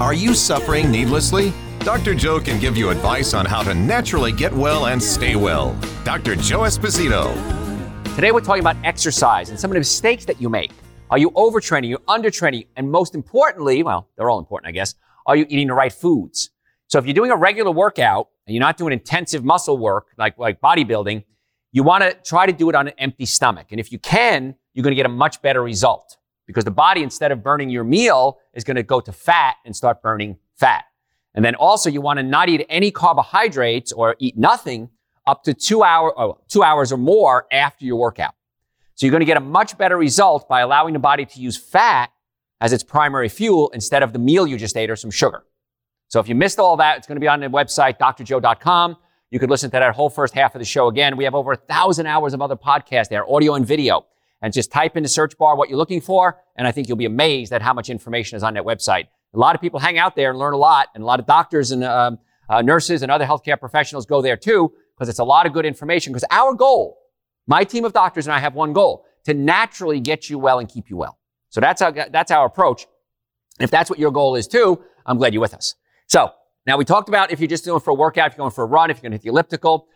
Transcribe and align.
Are 0.00 0.14
you 0.14 0.32
suffering 0.32 0.90
needlessly? 0.90 1.52
Dr. 1.80 2.14
Joe 2.14 2.40
can 2.40 2.58
give 2.58 2.74
you 2.74 2.88
advice 2.88 3.34
on 3.34 3.44
how 3.44 3.62
to 3.62 3.74
naturally 3.74 4.32
get 4.32 4.50
well 4.50 4.86
and 4.86 5.02
stay 5.02 5.36
well. 5.36 5.78
Dr. 6.04 6.36
Joe 6.36 6.60
Esposito. 6.60 7.34
Today 8.14 8.32
we're 8.32 8.40
talking 8.40 8.62
about 8.62 8.76
exercise 8.82 9.50
and 9.50 9.60
some 9.60 9.70
of 9.70 9.74
the 9.74 9.80
mistakes 9.80 10.24
that 10.24 10.40
you 10.40 10.48
make. 10.48 10.72
Are 11.10 11.18
you 11.18 11.30
overtraining? 11.32 11.88
You 11.88 11.98
undertraining? 12.08 12.66
And 12.76 12.90
most 12.90 13.14
importantly, 13.14 13.82
well, 13.82 14.08
they're 14.16 14.30
all 14.30 14.38
important, 14.38 14.70
I 14.70 14.72
guess, 14.72 14.94
are 15.26 15.36
you 15.36 15.44
eating 15.50 15.66
the 15.66 15.74
right 15.74 15.92
foods? 15.92 16.48
So 16.86 16.98
if 16.98 17.04
you're 17.04 17.12
doing 17.12 17.30
a 17.30 17.36
regular 17.36 17.70
workout 17.70 18.28
and 18.46 18.54
you're 18.54 18.62
not 18.62 18.78
doing 18.78 18.94
intensive 18.94 19.44
muscle 19.44 19.76
work 19.76 20.06
like, 20.16 20.38
like 20.38 20.62
bodybuilding, 20.62 21.24
you 21.72 21.82
want 21.82 22.04
to 22.04 22.14
try 22.24 22.46
to 22.46 22.52
do 22.52 22.70
it 22.70 22.74
on 22.74 22.88
an 22.88 22.94
empty 22.96 23.26
stomach. 23.26 23.66
And 23.70 23.78
if 23.78 23.92
you 23.92 23.98
can, 23.98 24.54
you're 24.72 24.82
going 24.82 24.92
to 24.92 24.96
get 24.96 25.04
a 25.04 25.10
much 25.10 25.42
better 25.42 25.62
result 25.62 26.16
because 26.50 26.64
the 26.64 26.70
body, 26.72 27.02
instead 27.04 27.30
of 27.30 27.44
burning 27.44 27.70
your 27.70 27.84
meal, 27.84 28.38
is 28.54 28.64
going 28.64 28.74
to 28.76 28.82
go 28.82 29.00
to 29.00 29.12
fat 29.12 29.54
and 29.64 29.74
start 29.74 30.02
burning 30.02 30.36
fat. 30.56 30.84
And 31.32 31.44
then 31.44 31.54
also 31.54 31.88
you 31.88 32.00
want 32.00 32.18
to 32.18 32.24
not 32.24 32.48
eat 32.48 32.66
any 32.68 32.90
carbohydrates 32.90 33.92
or 33.92 34.16
eat 34.18 34.36
nothing 34.36 34.90
up 35.28 35.44
to 35.44 35.54
two, 35.54 35.84
hour, 35.84 36.12
oh, 36.18 36.40
two 36.48 36.64
hours 36.64 36.90
or 36.90 36.96
more 36.96 37.46
after 37.52 37.84
your 37.84 37.96
workout. 37.96 38.34
So 38.96 39.06
you're 39.06 39.12
going 39.12 39.20
to 39.20 39.26
get 39.26 39.36
a 39.36 39.40
much 39.40 39.78
better 39.78 39.96
result 39.96 40.48
by 40.48 40.60
allowing 40.60 40.92
the 40.92 40.98
body 40.98 41.24
to 41.24 41.40
use 41.40 41.56
fat 41.56 42.10
as 42.60 42.72
its 42.72 42.82
primary 42.82 43.28
fuel 43.28 43.70
instead 43.72 44.02
of 44.02 44.12
the 44.12 44.18
meal 44.18 44.44
you 44.44 44.58
just 44.58 44.76
ate 44.76 44.90
or 44.90 44.96
some 44.96 45.10
sugar. 45.10 45.44
So 46.08 46.18
if 46.18 46.28
you 46.28 46.34
missed 46.34 46.58
all 46.58 46.76
that, 46.78 46.98
it's 46.98 47.06
going 47.06 47.16
to 47.16 47.20
be 47.20 47.28
on 47.28 47.38
the 47.38 47.46
website, 47.46 47.98
drjoe.com. 47.98 48.96
You 49.30 49.38
could 49.38 49.50
listen 49.50 49.70
to 49.70 49.78
that 49.78 49.94
whole 49.94 50.10
first 50.10 50.34
half 50.34 50.56
of 50.56 50.58
the 50.58 50.64
show 50.64 50.88
again. 50.88 51.16
We 51.16 51.22
have 51.22 51.36
over 51.36 51.52
a 51.52 51.56
thousand 51.56 52.06
hours 52.06 52.34
of 52.34 52.42
other 52.42 52.56
podcasts 52.56 53.08
there, 53.08 53.24
audio 53.30 53.54
and 53.54 53.64
video. 53.64 54.06
And 54.42 54.52
just 54.52 54.72
type 54.72 54.96
in 54.96 55.02
the 55.02 55.08
search 55.08 55.36
bar 55.36 55.56
what 55.56 55.68
you're 55.68 55.78
looking 55.78 56.00
for, 56.00 56.42
and 56.56 56.66
I 56.66 56.72
think 56.72 56.88
you'll 56.88 56.96
be 56.96 57.04
amazed 57.04 57.52
at 57.52 57.60
how 57.60 57.74
much 57.74 57.90
information 57.90 58.36
is 58.36 58.42
on 58.42 58.54
that 58.54 58.64
website. 58.64 59.06
A 59.34 59.38
lot 59.38 59.54
of 59.54 59.60
people 59.60 59.78
hang 59.80 59.98
out 59.98 60.16
there 60.16 60.30
and 60.30 60.38
learn 60.38 60.54
a 60.54 60.58
lot, 60.58 60.88
and 60.94 61.02
a 61.02 61.06
lot 61.06 61.20
of 61.20 61.26
doctors 61.26 61.70
and 61.70 61.84
um, 61.84 62.18
uh, 62.48 62.62
nurses 62.62 63.02
and 63.02 63.12
other 63.12 63.26
healthcare 63.26 63.58
professionals 63.58 64.06
go 64.06 64.22
there 64.22 64.36
too, 64.36 64.72
because 64.96 65.08
it's 65.08 65.18
a 65.18 65.24
lot 65.24 65.46
of 65.46 65.52
good 65.52 65.66
information. 65.66 66.12
Because 66.12 66.24
our 66.30 66.54
goal, 66.54 66.98
my 67.46 67.64
team 67.64 67.84
of 67.84 67.92
doctors 67.92 68.26
and 68.26 68.34
I 68.34 68.38
have 68.38 68.54
one 68.54 68.72
goal 68.72 69.04
to 69.24 69.34
naturally 69.34 70.00
get 70.00 70.30
you 70.30 70.38
well 70.38 70.58
and 70.58 70.68
keep 70.68 70.88
you 70.88 70.96
well. 70.96 71.18
So 71.50 71.60
that's 71.60 71.82
our, 71.82 71.92
that's 71.92 72.30
our 72.30 72.46
approach. 72.46 72.86
If 73.60 73.70
that's 73.70 73.90
what 73.90 73.98
your 73.98 74.10
goal 74.10 74.36
is 74.36 74.48
too, 74.48 74.82
I'm 75.04 75.18
glad 75.18 75.34
you're 75.34 75.40
with 75.40 75.54
us. 75.54 75.74
So 76.06 76.32
now 76.66 76.76
we 76.76 76.84
talked 76.84 77.08
about 77.08 77.30
if 77.30 77.40
you're 77.40 77.48
just 77.48 77.64
doing 77.64 77.80
for 77.80 77.90
a 77.90 77.94
workout, 77.94 78.28
if 78.28 78.32
you're 78.32 78.44
going 78.44 78.52
for 78.52 78.64
a 78.64 78.66
run, 78.66 78.90
if 78.90 78.96
you're 78.96 79.02
going 79.02 79.12
to 79.12 79.16
hit 79.16 79.22
the 79.22 79.28
elliptical, 79.28 79.86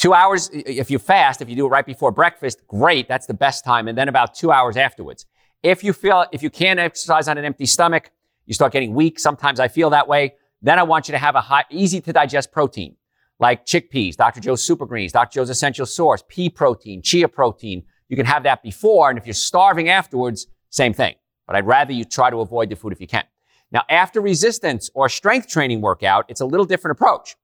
two 0.00 0.14
hours, 0.14 0.50
if 0.52 0.90
you 0.90 0.98
fast, 0.98 1.42
if 1.42 1.48
you 1.48 1.54
do 1.54 1.66
it 1.66 1.68
right 1.68 1.86
before 1.86 2.10
breakfast, 2.10 2.66
great. 2.66 3.06
That's 3.06 3.26
the 3.26 3.34
best 3.34 3.64
time. 3.64 3.86
And 3.86 3.96
then 3.96 4.08
about 4.08 4.34
two 4.34 4.50
hours 4.50 4.76
afterwards. 4.76 5.26
If 5.62 5.84
you 5.84 5.92
feel, 5.92 6.24
if 6.32 6.42
you 6.42 6.48
can't 6.48 6.80
exercise 6.80 7.28
on 7.28 7.36
an 7.36 7.44
empty 7.44 7.66
stomach, 7.66 8.10
you 8.46 8.54
start 8.54 8.72
getting 8.72 8.94
weak. 8.94 9.18
Sometimes 9.18 9.60
I 9.60 9.68
feel 9.68 9.90
that 9.90 10.08
way. 10.08 10.34
Then 10.62 10.78
I 10.78 10.82
want 10.82 11.06
you 11.06 11.12
to 11.12 11.18
have 11.18 11.34
a 11.34 11.40
high, 11.42 11.64
easy 11.70 12.00
to 12.00 12.12
digest 12.12 12.50
protein 12.50 12.96
like 13.38 13.64
chickpeas, 13.64 14.16
Dr. 14.16 14.40
Joe's 14.40 14.62
Super 14.62 14.84
Greens, 14.86 15.12
Dr. 15.12 15.36
Joe's 15.36 15.50
Essential 15.50 15.86
Source, 15.86 16.22
pea 16.28 16.50
protein, 16.50 17.00
chia 17.02 17.28
protein. 17.28 17.82
You 18.08 18.16
can 18.16 18.26
have 18.26 18.42
that 18.42 18.62
before. 18.62 19.08
And 19.08 19.18
if 19.18 19.26
you're 19.26 19.34
starving 19.34 19.88
afterwards, 19.88 20.46
same 20.68 20.92
thing. 20.92 21.14
But 21.46 21.56
I'd 21.56 21.66
rather 21.66 21.92
you 21.92 22.04
try 22.04 22.30
to 22.30 22.40
avoid 22.40 22.68
the 22.68 22.76
food 22.76 22.92
if 22.92 23.00
you 23.00 23.06
can. 23.06 23.24
Now, 23.72 23.82
after 23.88 24.20
resistance 24.20 24.90
or 24.94 25.08
strength 25.08 25.48
training 25.48 25.80
workout, 25.80 26.26
it's 26.28 26.40
a 26.40 26.46
little 26.46 26.66
different 26.66 26.98
approach. 26.98 27.36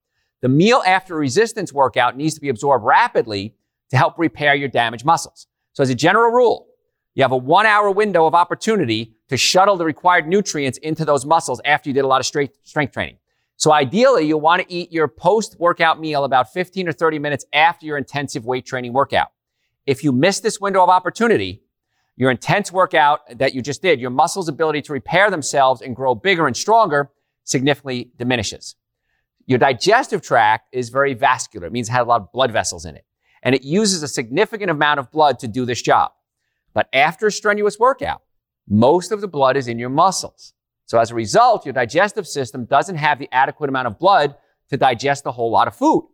The 0.43 0.49
meal 0.49 0.83
after 0.87 1.15
a 1.15 1.19
resistance 1.19 1.73
workout 1.73 2.17
needs 2.17 2.35
to 2.35 2.41
be 2.41 2.49
absorbed 2.49 2.85
rapidly 2.85 3.55
to 3.91 3.97
help 3.97 4.19
repair 4.19 4.55
your 4.55 4.69
damaged 4.69 5.05
muscles. 5.05 5.47
So 5.73 5.83
as 5.83 5.91
a 5.91 5.95
general 5.95 6.31
rule, 6.31 6.67
you 7.15 7.23
have 7.23 7.33
a 7.33 7.37
one 7.37 7.67
hour 7.67 7.91
window 7.91 8.27
of 8.27 8.35
opportunity 8.35 9.15
to 9.29 9.37
shuttle 9.37 9.77
the 9.77 9.85
required 9.85 10.29
nutrients 10.29 10.79
into 10.79 11.05
those 11.05 11.25
muscles 11.25 11.61
after 11.65 11.89
you 11.89 11.95
did 11.95 12.05
a 12.05 12.07
lot 12.07 12.21
of 12.21 12.27
strength 12.27 12.93
training. 12.93 13.17
So 13.57 13.73
ideally, 13.73 14.27
you'll 14.27 14.41
want 14.41 14.63
to 14.63 14.73
eat 14.73 14.93
your 14.93 15.09
post 15.09 15.57
workout 15.59 15.99
meal 15.99 16.25
about 16.25 16.53
15 16.53 16.89
or 16.89 16.93
30 16.93 17.19
minutes 17.19 17.47
after 17.55 17.87
your 17.87 17.97
intensive 17.97 18.45
weight 18.45 18.67
training 18.67 18.93
workout. 18.93 19.29
If 19.87 20.05
you 20.05 20.13
miss 20.13 20.41
this 20.41 20.61
window 20.61 20.83
of 20.83 20.91
opportunity, 20.91 21.63
your 22.17 22.31
intense 22.31 22.71
workout 22.71 23.39
that 23.39 23.55
you 23.55 23.63
just 23.63 23.81
did, 23.81 23.99
your 23.99 24.11
muscles' 24.11 24.49
ability 24.49 24.83
to 24.83 24.93
repair 24.93 25.31
themselves 25.31 25.81
and 25.81 25.97
grow 25.97 26.15
bigger 26.15 26.47
and 26.47 26.57
stronger 26.57 27.11
significantly 27.45 28.11
diminishes. 28.19 28.77
Your 29.47 29.59
digestive 29.59 30.23
tract 30.23 30.69
is 30.73 30.89
very 30.89 31.15
vascular. 31.15 31.67
It 31.67 31.73
means 31.73 31.89
it 31.89 31.93
has 31.93 32.03
a 32.03 32.09
lot 32.09 32.21
of 32.21 32.33
blood 32.33 32.51
vessels 32.51 32.85
in 32.85 32.97
it. 32.97 33.05
And 33.43 33.55
it 33.55 33.63
uses 33.63 34.03
a 34.03 34.09
significant 34.09 34.71
amount 34.71 34.99
of 34.99 35.11
blood 35.13 35.39
to 35.41 35.49
do 35.49 35.65
this 35.65 35.81
job. 35.81 36.13
But 36.75 36.89
after 36.93 37.29
a 37.29 37.33
strenuous 37.33 37.79
workout, 37.79 38.23
most 38.69 39.13
of 39.13 39.21
the 39.21 39.29
blood 39.29 39.57
is 39.57 39.69
in 39.69 39.79
your 39.79 39.89
muscles. 39.89 40.53
So 40.87 40.99
as 40.99 41.11
a 41.11 41.15
result, 41.15 41.65
your 41.65 41.73
digestive 41.73 42.27
system 42.27 42.65
doesn't 42.65 42.97
have 42.97 43.19
the 43.19 43.29
adequate 43.33 43.69
amount 43.69 43.87
of 43.87 43.99
blood 43.99 44.35
to 44.71 44.77
digest 44.77 45.27
a 45.27 45.33
whole 45.33 45.51
lot 45.51 45.69
of 45.69 45.77
food. 45.77 46.09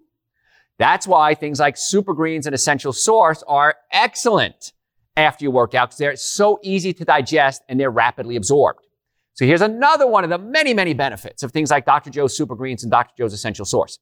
That's 0.78 1.06
why 1.06 1.34
things 1.34 1.60
like 1.60 1.76
super 1.76 2.12
greens 2.12 2.46
and 2.46 2.54
essential 2.54 2.92
source 2.92 3.42
are 3.46 3.76
excellent 3.90 4.72
after 5.16 5.44
you 5.44 5.50
work 5.50 5.74
out 5.74 5.90
because 5.90 5.98
they're 5.98 6.16
so 6.16 6.58
easy 6.62 6.92
to 6.94 7.04
digest 7.04 7.62
and 7.68 7.78
they're 7.78 7.90
rapidly 7.90 8.36
absorbed. 8.36 8.86
So 9.34 9.46
here's 9.46 9.62
another 9.62 10.06
one 10.06 10.24
of 10.24 10.30
the 10.30 10.38
many, 10.38 10.74
many 10.74 10.92
benefits 10.92 11.42
of 11.42 11.52
things 11.52 11.70
like 11.70 11.86
Dr. 11.86 12.10
Joe's 12.10 12.36
Super 12.36 12.54
Greens 12.54 12.82
and 12.82 12.90
Dr. 12.90 13.14
Joe's 13.16 13.32
Essential 13.32 13.64
Source. 13.64 13.98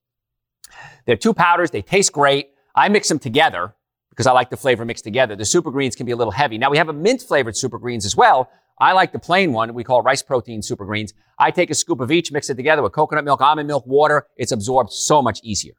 They're 1.06 1.16
two 1.16 1.34
powders. 1.34 1.70
They 1.70 1.82
taste 1.82 2.12
great. 2.12 2.50
I 2.74 2.88
mix 2.88 3.08
them 3.08 3.18
together 3.18 3.74
because 4.10 4.26
I 4.26 4.32
like 4.32 4.50
the 4.50 4.56
flavor 4.56 4.84
mixed 4.84 5.04
together. 5.04 5.36
The 5.36 5.44
super 5.44 5.70
greens 5.70 5.94
can 5.96 6.04
be 6.04 6.12
a 6.12 6.16
little 6.16 6.32
heavy. 6.32 6.58
Now 6.58 6.70
we 6.70 6.78
have 6.78 6.88
a 6.88 6.92
mint 6.92 7.22
flavored 7.22 7.56
super 7.56 7.78
greens 7.78 8.04
as 8.04 8.16
well. 8.16 8.50
I 8.78 8.92
like 8.92 9.12
the 9.12 9.18
plain 9.18 9.52
one. 9.52 9.72
We 9.74 9.84
call 9.84 10.02
rice 10.02 10.22
protein 10.22 10.62
super 10.62 10.84
greens. 10.84 11.14
I 11.38 11.50
take 11.50 11.70
a 11.70 11.74
scoop 11.74 12.00
of 12.00 12.10
each, 12.10 12.32
mix 12.32 12.50
it 12.50 12.56
together 12.56 12.82
with 12.82 12.92
coconut 12.92 13.24
milk, 13.24 13.40
almond 13.40 13.68
milk, 13.68 13.86
water. 13.86 14.26
It's 14.36 14.52
absorbed 14.52 14.92
so 14.92 15.22
much 15.22 15.40
easier. 15.42 15.74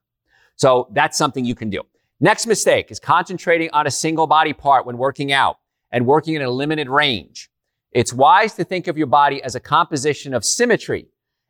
So 0.55 0.87
that's 0.93 1.17
something 1.17 1.43
you 1.43 1.55
can 1.55 1.69
do. 1.69 1.81
Next 2.19 2.45
mistake 2.45 2.91
is 2.91 2.99
concentrating 2.99 3.69
on 3.73 3.87
a 3.87 3.91
single 3.91 4.27
body 4.27 4.53
part 4.53 4.85
when 4.85 4.97
working 4.97 5.31
out 5.31 5.57
and 5.91 6.05
working 6.05 6.35
in 6.35 6.41
a 6.41 6.49
limited 6.49 6.87
range. 6.87 7.50
It's 7.91 8.13
wise 8.13 8.53
to 8.55 8.63
think 8.63 8.87
of 8.87 8.97
your 8.97 9.07
body 9.07 9.43
as 9.43 9.55
a 9.55 9.59
composition 9.59 10.33
of 10.33 10.45
symmetry 10.45 11.07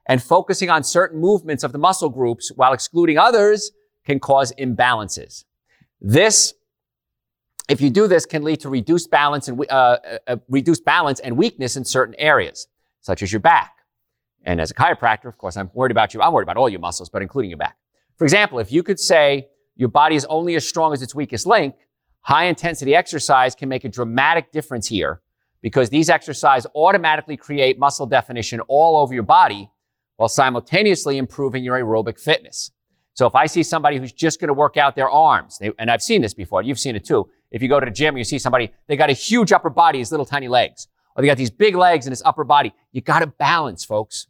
and 0.07 0.21
focusing 0.21 0.69
on 0.69 0.83
certain 0.83 1.19
movements 1.19 1.63
of 1.63 1.71
the 1.71 1.77
muscle 1.77 2.09
groups 2.09 2.51
while 2.55 2.73
excluding 2.73 3.17
others 3.17 3.71
can 4.05 4.19
cause 4.19 4.51
imbalances. 4.59 5.45
This 5.99 6.53
if 7.69 7.79
you 7.79 7.89
do 7.89 8.07
this, 8.07 8.25
can 8.25 8.43
lead 8.43 8.59
to 8.61 8.69
reduced 8.69 9.09
balance 9.09 9.47
and 9.47 9.57
uh, 9.69 9.73
uh, 9.73 10.17
uh, 10.27 10.35
reduced 10.49 10.83
balance 10.83 11.21
and 11.21 11.37
weakness 11.37 11.77
in 11.77 11.85
certain 11.85 12.15
areas, 12.17 12.67
such 12.99 13.23
as 13.23 13.31
your 13.31 13.39
back. 13.39 13.77
And 14.43 14.59
as 14.59 14.71
a 14.71 14.73
chiropractor, 14.73 15.25
of 15.25 15.37
course, 15.37 15.55
I'm 15.55 15.69
worried 15.73 15.91
about 15.91 16.13
you. 16.13 16.21
I'm 16.21 16.33
worried 16.33 16.43
about 16.43 16.57
all 16.57 16.67
your 16.67 16.81
muscles, 16.81 17.09
but 17.09 17.21
including 17.21 17.49
your 17.49 17.59
back. 17.59 17.77
For 18.17 18.25
example, 18.25 18.59
if 18.59 18.73
you 18.73 18.83
could 18.83 18.99
say 18.99 19.47
your 19.77 19.87
body 19.87 20.15
is 20.15 20.25
only 20.25 20.55
as 20.55 20.67
strong 20.67 20.91
as 20.91 21.01
its 21.01 21.15
weakest 21.15 21.45
link, 21.45 21.75
high 22.21 22.45
intensity 22.45 22.93
exercise 22.93 23.55
can 23.55 23.69
make 23.69 23.85
a 23.85 23.89
dramatic 23.89 24.51
difference 24.51 24.87
here 24.87 25.21
because 25.61 25.89
these 25.89 26.09
exercises 26.09 26.69
automatically 26.75 27.37
create 27.37 27.77
muscle 27.77 28.05
definition 28.05 28.59
all 28.67 28.97
over 28.97 29.13
your 29.13 29.23
body 29.23 29.69
while 30.17 30.29
simultaneously 30.29 31.17
improving 31.17 31.63
your 31.63 31.79
aerobic 31.79 32.19
fitness. 32.19 32.71
So 33.13 33.27
if 33.27 33.35
I 33.35 33.45
see 33.45 33.63
somebody 33.63 33.97
who's 33.97 34.13
just 34.13 34.39
going 34.39 34.47
to 34.47 34.53
work 34.53 34.77
out 34.77 34.95
their 34.95 35.09
arms, 35.09 35.57
they, 35.59 35.71
and 35.77 35.91
I've 35.91 36.01
seen 36.01 36.21
this 36.21 36.33
before, 36.33 36.61
you've 36.63 36.79
seen 36.79 36.95
it 36.95 37.05
too. 37.05 37.29
If 37.51 37.61
you 37.61 37.67
go 37.67 37.79
to 37.79 37.85
the 37.85 37.91
gym, 37.91 38.09
and 38.09 38.17
you 38.17 38.23
see 38.23 38.39
somebody, 38.39 38.71
they 38.87 38.95
got 38.95 39.09
a 39.09 39.13
huge 39.13 39.51
upper 39.51 39.69
body, 39.69 39.99
these 39.99 40.11
little 40.11 40.25
tiny 40.25 40.47
legs, 40.47 40.87
or 41.15 41.21
they 41.21 41.27
got 41.27 41.37
these 41.37 41.51
big 41.51 41.75
legs 41.75 42.05
and 42.05 42.11
this 42.11 42.21
upper 42.23 42.43
body. 42.43 42.73
You 42.91 43.01
got 43.01 43.19
to 43.19 43.27
balance, 43.27 43.83
folks. 43.83 44.27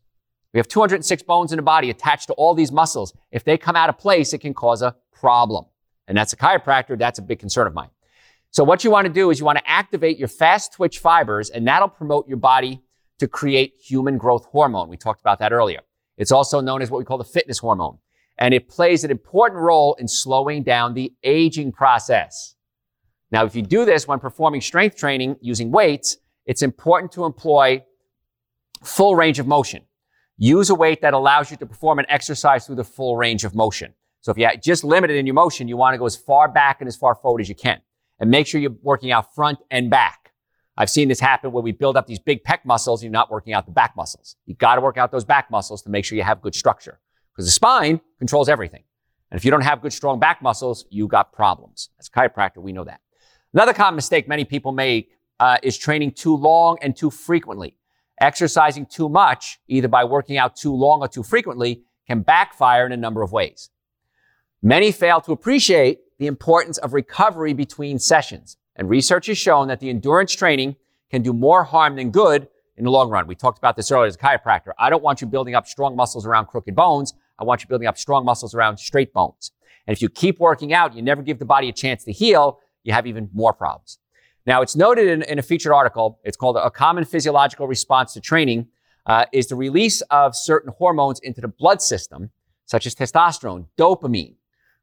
We 0.54 0.58
have 0.58 0.68
206 0.68 1.24
bones 1.24 1.52
in 1.54 1.58
the 1.58 1.64
body 1.64 1.90
attached 1.90 2.28
to 2.28 2.34
all 2.34 2.54
these 2.56 2.72
muscles. 2.72 3.14
If 3.32 3.44
they 3.44 3.58
come 3.58 3.76
out 3.76 3.90
of 3.90 3.98
place, 3.98 4.34
it 4.34 4.40
can 4.40 4.54
cause 4.54 4.82
a 4.82 4.96
problem. 5.14 5.66
And 6.08 6.18
that's 6.18 6.34
a 6.34 6.36
chiropractor. 6.36 6.98
That's 6.98 7.20
a 7.20 7.22
big 7.22 7.40
concern 7.40 7.68
of 7.68 7.74
mine. 7.74 7.90
So 8.52 8.66
what 8.66 8.84
you 8.84 8.92
want 8.92 9.08
to 9.08 9.14
do 9.14 9.32
is 9.32 9.40
you 9.40 9.46
want 9.46 9.60
to 9.60 9.70
activate 9.70 10.20
your 10.20 10.28
fast 10.28 10.74
twitch 10.74 11.00
fibers 11.00 11.50
and 11.50 11.66
that'll 11.66 11.88
promote 11.88 12.28
your 12.28 12.38
body 12.38 12.82
to 13.20 13.28
create 13.28 13.76
human 13.82 14.18
growth 14.18 14.46
hormone. 14.46 14.90
We 14.90 14.98
talked 14.98 15.22
about 15.22 15.40
that 15.40 15.54
earlier. 15.54 15.80
It's 16.18 16.34
also 16.34 16.60
known 16.60 16.82
as 16.82 16.92
what 16.92 16.98
we 16.98 17.06
call 17.06 17.18
the 17.18 17.24
fitness 17.24 17.60
hormone. 17.60 18.00
And 18.38 18.54
it 18.54 18.68
plays 18.68 19.06
an 19.06 19.12
important 19.12 19.62
role 19.62 19.96
in 20.00 20.08
slowing 20.08 20.64
down 20.64 20.94
the 20.94 21.14
aging 21.24 21.72
process. 21.72 22.56
Now, 23.32 23.46
if 23.46 23.56
you 23.56 23.62
do 23.62 23.86
this 23.86 24.06
when 24.06 24.20
performing 24.20 24.60
strength 24.60 24.98
training 24.98 25.38
using 25.40 25.72
weights, 25.72 26.18
it's 26.46 26.62
important 26.62 27.14
to 27.14 27.24
employ 27.24 27.86
full 28.84 29.16
range 29.16 29.40
of 29.40 29.48
motion. 29.48 29.84
Use 30.38 30.70
a 30.70 30.76
weight 30.76 31.02
that 31.04 31.14
allows 31.14 31.52
you 31.52 31.58
to 31.58 31.66
perform 31.66 32.00
an 32.00 32.06
exercise 32.10 32.66
through 32.66 32.76
the 32.76 32.84
full 32.84 33.16
range 33.16 33.46
of 33.46 33.56
motion. 33.56 33.94
So 34.20 34.32
if 34.32 34.38
you're 34.38 34.52
just 34.58 34.84
limited 34.84 35.16
in 35.16 35.26
your 35.26 35.36
motion, 35.36 35.70
you 35.70 35.78
want 35.78 35.94
to 35.94 35.98
go 35.98 36.06
as 36.06 36.18
far 36.18 36.50
back 36.50 36.82
and 36.82 36.88
as 36.90 36.98
far 36.98 37.16
forward 37.16 37.40
as 37.40 37.48
you 37.48 37.56
can 37.56 37.80
and 38.22 38.30
make 38.30 38.48
sure 38.48 38.62
you're 38.62 38.78
working 38.84 39.12
out 39.12 39.36
front 39.36 39.60
and 39.72 39.90
back. 39.90 40.32
I've 40.78 40.90
seen 40.90 41.10
this 41.10 41.20
happen 41.20 41.52
where 41.52 41.64
we 41.64 41.74
build 41.74 41.98
up 41.98 42.08
these 42.08 42.20
big 42.20 42.44
pec 42.44 42.60
muscles, 42.64 43.02
and 43.02 43.08
you're 43.08 43.12
not 43.12 43.30
working 43.30 43.54
out 43.54 43.66
the 43.66 43.72
back 43.72 43.96
muscles. 43.98 44.38
You 44.46 44.56
got 44.56 44.76
to 44.76 44.82
work 44.82 44.98
out 44.98 45.12
those 45.12 45.26
back 45.26 45.52
muscles 45.52 45.82
to 45.82 45.90
make 45.90 46.06
sure 46.06 46.18
you 46.18 46.24
have 46.24 46.42
good 46.42 46.56
structure 46.56 47.00
because 47.34 47.46
the 47.46 47.52
spine 47.52 48.00
controls 48.20 48.48
everything. 48.48 48.84
And 49.32 49.38
if 49.38 49.44
you 49.44 49.52
don't 49.52 49.64
have 49.64 49.82
good, 49.82 49.92
strong 49.92 50.20
back 50.20 50.42
muscles, 50.42 50.86
you 50.90 51.08
got 51.08 51.34
problems. 51.34 51.90
As 52.00 52.08
a 52.08 52.12
chiropractor, 52.12 52.58
we 52.58 52.72
know 52.72 52.84
that. 52.84 53.02
Another 53.54 53.74
common 53.74 53.96
mistake 53.96 54.28
many 54.28 54.46
people 54.46 54.72
make 54.72 55.12
uh, 55.40 55.58
is 55.64 55.78
training 55.78 56.12
too 56.12 56.36
long 56.36 56.78
and 56.82 56.96
too 56.96 57.10
frequently. 57.10 57.76
Exercising 58.20 58.86
too 58.86 59.10
much, 59.10 59.60
either 59.68 59.88
by 59.88 60.04
working 60.04 60.38
out 60.38 60.56
too 60.56 60.74
long 60.74 61.02
or 61.02 61.08
too 61.08 61.24
frequently, 61.24 61.84
can 62.08 62.22
backfire 62.22 62.86
in 62.86 62.92
a 62.92 62.98
number 62.98 63.24
of 63.24 63.32
ways. 63.32 63.72
Many 64.62 64.92
fail 64.92 65.22
to 65.22 65.32
appreciate 65.32 66.02
the 66.22 66.28
importance 66.28 66.78
of 66.78 66.94
recovery 66.94 67.52
between 67.52 67.98
sessions. 67.98 68.56
And 68.76 68.88
research 68.88 69.26
has 69.26 69.40
shown 69.40 69.68
that 69.70 69.80
the 69.80 69.90
endurance 69.90 70.32
training 70.34 70.76
can 71.10 71.24
do 71.24 71.34
more 71.34 71.64
harm 71.64 71.96
than 71.96 72.12
good 72.12 72.48
in 72.78 72.84
the 72.84 72.92
long 72.92 73.10
run. 73.10 73.26
We 73.26 73.34
talked 73.34 73.58
about 73.58 73.76
this 73.76 73.92
earlier 73.92 74.06
as 74.06 74.18
a 74.18 74.20
chiropractor. 74.20 74.70
I 74.78 74.92
don't 74.92 75.02
want 75.02 75.22
you 75.22 75.26
building 75.26 75.56
up 75.56 75.66
strong 75.66 75.96
muscles 75.96 76.28
around 76.28 76.46
crooked 76.46 76.76
bones. 76.76 77.16
I 77.40 77.44
want 77.44 77.64
you 77.64 77.68
building 77.68 77.88
up 77.88 77.98
strong 77.98 78.24
muscles 78.24 78.54
around 78.54 78.78
straight 78.78 79.12
bones. 79.14 79.52
And 79.88 79.98
if 79.98 80.02
you 80.04 80.10
keep 80.10 80.40
working 80.40 80.74
out, 80.74 80.96
you 80.96 81.02
never 81.02 81.24
give 81.24 81.40
the 81.40 81.46
body 81.46 81.70
a 81.70 81.74
chance 81.74 82.04
to 82.04 82.12
heal, 82.12 82.60
you 82.84 82.94
have 82.94 83.08
even 83.08 83.28
more 83.34 83.52
problems. 83.52 83.98
Now, 84.46 84.62
it's 84.62 84.76
noted 84.76 85.08
in, 85.08 85.24
in 85.24 85.40
a 85.40 85.42
featured 85.42 85.72
article. 85.72 86.20
It's 86.24 86.38
called 86.38 86.56
A 86.56 86.70
Common 86.70 87.04
Physiological 87.04 87.66
Response 87.68 88.14
to 88.14 88.22
Training 88.22 88.68
uh, 89.08 89.26
is 89.34 89.48
the 89.48 89.56
release 89.56 90.02
of 90.12 90.36
certain 90.36 90.72
hormones 90.78 91.20
into 91.22 91.42
the 91.42 91.48
blood 91.48 91.82
system, 91.82 92.30
such 92.68 92.86
as 92.86 92.94
testosterone, 92.94 93.66
dopamine, 93.76 94.36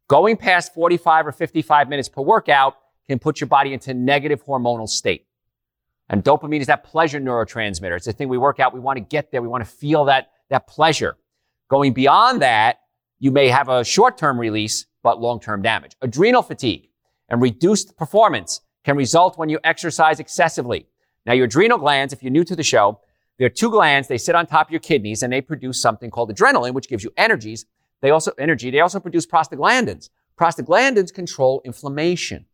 Going 0.09 0.39
past 0.39 0.73
45 0.73 1.27
or 1.27 1.33
55 1.33 1.89
minutes 1.89 2.09
per 2.09 2.23
workout 2.23 2.77
can 3.07 3.19
put 3.19 3.41
your 3.41 3.49
body 3.49 3.75
into 3.75 3.93
negative 3.93 4.45
hormonal 4.45 4.89
state. 4.89 5.27
And 6.09 6.25
dopamine 6.25 6.61
is 6.61 6.67
that 6.69 6.85
pleasure 6.85 7.21
neurotransmitter. 7.21 7.97
It's 7.97 8.07
the 8.07 8.15
thing 8.15 8.29
we 8.29 8.39
work 8.39 8.59
out. 8.59 8.73
We 8.73 8.81
want 8.81 8.97
to 8.97 9.05
get 9.05 9.31
there. 9.31 9.43
We 9.43 9.49
want 9.49 9.65
to 9.65 9.71
feel 9.71 10.07
that, 10.07 10.31
that 10.49 10.67
pleasure. 10.67 11.19
Going 11.69 11.93
beyond 11.93 12.41
that, 12.41 12.81
you 13.19 13.31
may 13.31 13.49
have 13.49 13.69
a 13.69 13.85
short-term 13.85 14.41
release, 14.41 14.87
but 15.03 15.21
long-term 15.21 15.61
damage. 15.61 15.93
Adrenal 16.01 16.43
fatigue 16.43 16.89
and 17.29 17.43
reduced 17.43 17.97
performance 17.99 18.63
can 18.85 18.97
result 18.97 19.37
when 19.37 19.51
you 19.51 19.59
exercise 19.65 20.19
excessively. 20.21 20.87
Now, 21.27 21.35
your 21.35 21.45
adrenal 21.45 21.77
glands, 21.77 22.15
if 22.15 22.23
you're 22.23 22.33
new 22.33 22.45
to 22.45 22.57
the 22.57 22.63
show, 22.63 23.01
there 23.37 23.47
are 23.47 23.51
two 23.51 23.71
glands. 23.71 24.09
They 24.09 24.17
sit 24.17 24.35
on 24.35 24.47
top 24.47 24.69
of 24.69 24.71
your 24.71 24.81
kidneys 24.81 25.23
and 25.23 25.31
they 25.31 25.43
produce 25.43 25.83
something 25.83 26.11
called 26.11 26.35
adrenaline, 26.35 26.73
which 26.73 26.89
gives 26.89 27.05
you 27.05 27.13
energies. 27.19 27.67
They 28.01 28.11
also, 28.11 28.33
energy, 28.39 28.71
they 28.71 28.81
also 28.81 29.01
produce 29.01 29.27
prostaglandins. 29.27 30.11
Prostaglandins 30.39 31.13
control 31.13 31.61
inflammation. 31.65 32.47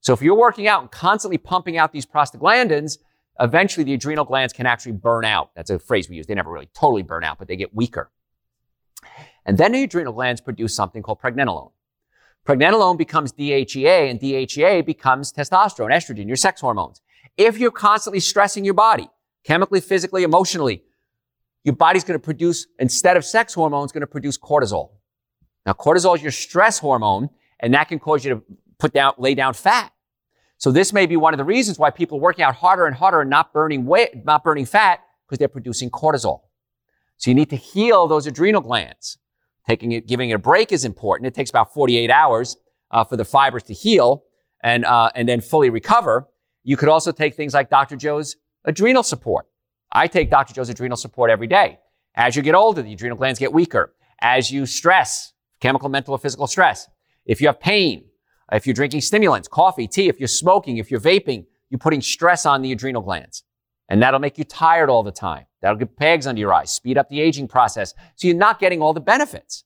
So 0.00 0.12
if 0.12 0.20
you're 0.20 0.36
working 0.36 0.66
out 0.66 0.82
and 0.82 0.90
constantly 0.90 1.38
pumping 1.38 1.78
out 1.78 1.92
these 1.92 2.04
prostaglandins, 2.04 2.98
eventually 3.40 3.84
the 3.84 3.94
adrenal 3.94 4.24
glands 4.24 4.52
can 4.52 4.66
actually 4.66 4.92
burn 4.92 5.24
out. 5.24 5.50
That's 5.54 5.70
a 5.70 5.78
phrase 5.78 6.08
we 6.08 6.16
use. 6.16 6.26
They 6.26 6.34
never 6.34 6.50
really 6.50 6.68
totally 6.74 7.02
burn 7.02 7.24
out, 7.24 7.38
but 7.38 7.48
they 7.48 7.56
get 7.56 7.74
weaker. 7.74 8.10
And 9.46 9.56
then 9.56 9.72
the 9.72 9.84
adrenal 9.84 10.12
glands 10.12 10.40
produce 10.40 10.74
something 10.74 11.02
called 11.02 11.20
pregnenolone. 11.20 11.72
Pregnenolone 12.46 12.98
becomes 12.98 13.32
DHEA 13.32 14.10
and 14.10 14.20
DHEA 14.20 14.84
becomes 14.84 15.32
testosterone, 15.32 15.90
estrogen, 15.90 16.26
your 16.26 16.36
sex 16.36 16.60
hormones. 16.60 17.00
If 17.36 17.58
you're 17.58 17.70
constantly 17.70 18.20
stressing 18.20 18.64
your 18.64 18.74
body, 18.74 19.08
chemically, 19.44 19.80
physically, 19.80 20.22
emotionally, 20.22 20.82
your 21.64 21.74
body's 21.74 22.04
going 22.04 22.18
to 22.18 22.22
produce, 22.22 22.66
instead 22.78 23.16
of 23.16 23.24
sex 23.24 23.54
hormones, 23.54 23.90
going 23.90 24.02
to 24.02 24.06
produce 24.06 24.38
cortisol. 24.38 24.90
Now, 25.66 25.72
cortisol 25.72 26.14
is 26.14 26.22
your 26.22 26.32
stress 26.32 26.78
hormone, 26.78 27.30
and 27.60 27.72
that 27.74 27.88
can 27.88 27.98
cause 27.98 28.24
you 28.24 28.34
to 28.34 28.42
put 28.78 28.92
down, 28.92 29.14
lay 29.18 29.34
down 29.34 29.54
fat. 29.54 29.90
So 30.58 30.70
this 30.70 30.92
may 30.92 31.06
be 31.06 31.16
one 31.16 31.34
of 31.34 31.38
the 31.38 31.44
reasons 31.44 31.78
why 31.78 31.90
people 31.90 32.18
are 32.18 32.20
working 32.20 32.44
out 32.44 32.54
harder 32.54 32.86
and 32.86 32.94
harder 32.94 33.20
and 33.22 33.30
not 33.30 33.52
burning 33.52 33.86
weight, 33.86 34.24
not 34.24 34.44
burning 34.44 34.66
fat, 34.66 35.00
because 35.26 35.38
they're 35.38 35.48
producing 35.48 35.90
cortisol. 35.90 36.40
So 37.16 37.30
you 37.30 37.34
need 37.34 37.50
to 37.50 37.56
heal 37.56 38.06
those 38.06 38.26
adrenal 38.26 38.60
glands. 38.60 39.18
Taking 39.66 39.92
it, 39.92 40.06
giving 40.06 40.28
it 40.28 40.34
a 40.34 40.38
break 40.38 40.72
is 40.72 40.84
important. 40.84 41.26
It 41.26 41.34
takes 41.34 41.48
about 41.48 41.72
48 41.72 42.10
hours 42.10 42.58
uh, 42.90 43.04
for 43.04 43.16
the 43.16 43.24
fibers 43.24 43.62
to 43.64 43.72
heal 43.72 44.24
and 44.62 44.84
uh, 44.84 45.10
and 45.14 45.26
then 45.26 45.40
fully 45.40 45.70
recover. 45.70 46.28
You 46.64 46.76
could 46.76 46.90
also 46.90 47.12
take 47.12 47.34
things 47.34 47.54
like 47.54 47.70
Dr. 47.70 47.96
Joe's 47.96 48.36
adrenal 48.66 49.02
support. 49.02 49.46
I 49.94 50.08
take 50.08 50.30
Dr. 50.30 50.54
Joe's 50.54 50.68
adrenal 50.68 50.96
support 50.96 51.30
every 51.30 51.46
day. 51.46 51.78
As 52.16 52.36
you 52.36 52.42
get 52.42 52.54
older, 52.54 52.82
the 52.82 52.92
adrenal 52.92 53.16
glands 53.16 53.38
get 53.38 53.52
weaker. 53.52 53.94
As 54.20 54.50
you 54.50 54.66
stress, 54.66 55.32
chemical, 55.60 55.88
mental, 55.88 56.14
or 56.14 56.18
physical 56.18 56.46
stress. 56.46 56.88
If 57.24 57.40
you 57.40 57.46
have 57.46 57.60
pain, 57.60 58.04
if 58.52 58.66
you're 58.66 58.74
drinking 58.74 59.00
stimulants, 59.00 59.48
coffee, 59.48 59.86
tea, 59.86 60.08
if 60.08 60.18
you're 60.18 60.28
smoking, 60.28 60.76
if 60.76 60.90
you're 60.90 61.00
vaping, 61.00 61.46
you're 61.70 61.78
putting 61.78 62.02
stress 62.02 62.44
on 62.44 62.62
the 62.62 62.72
adrenal 62.72 63.02
glands. 63.02 63.44
And 63.88 64.02
that'll 64.02 64.20
make 64.20 64.38
you 64.38 64.44
tired 64.44 64.90
all 64.90 65.02
the 65.02 65.12
time. 65.12 65.46
That'll 65.62 65.78
get 65.78 65.96
bags 65.96 66.26
under 66.26 66.40
your 66.40 66.52
eyes, 66.52 66.70
speed 66.70 66.98
up 66.98 67.08
the 67.08 67.20
aging 67.20 67.48
process. 67.48 67.94
So 68.16 68.28
you're 68.28 68.36
not 68.36 68.58
getting 68.58 68.82
all 68.82 68.92
the 68.92 69.00
benefits. 69.00 69.64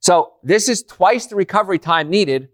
So 0.00 0.34
this 0.42 0.68
is 0.68 0.82
twice 0.82 1.26
the 1.26 1.36
recovery 1.36 1.78
time 1.78 2.08
needed 2.08 2.48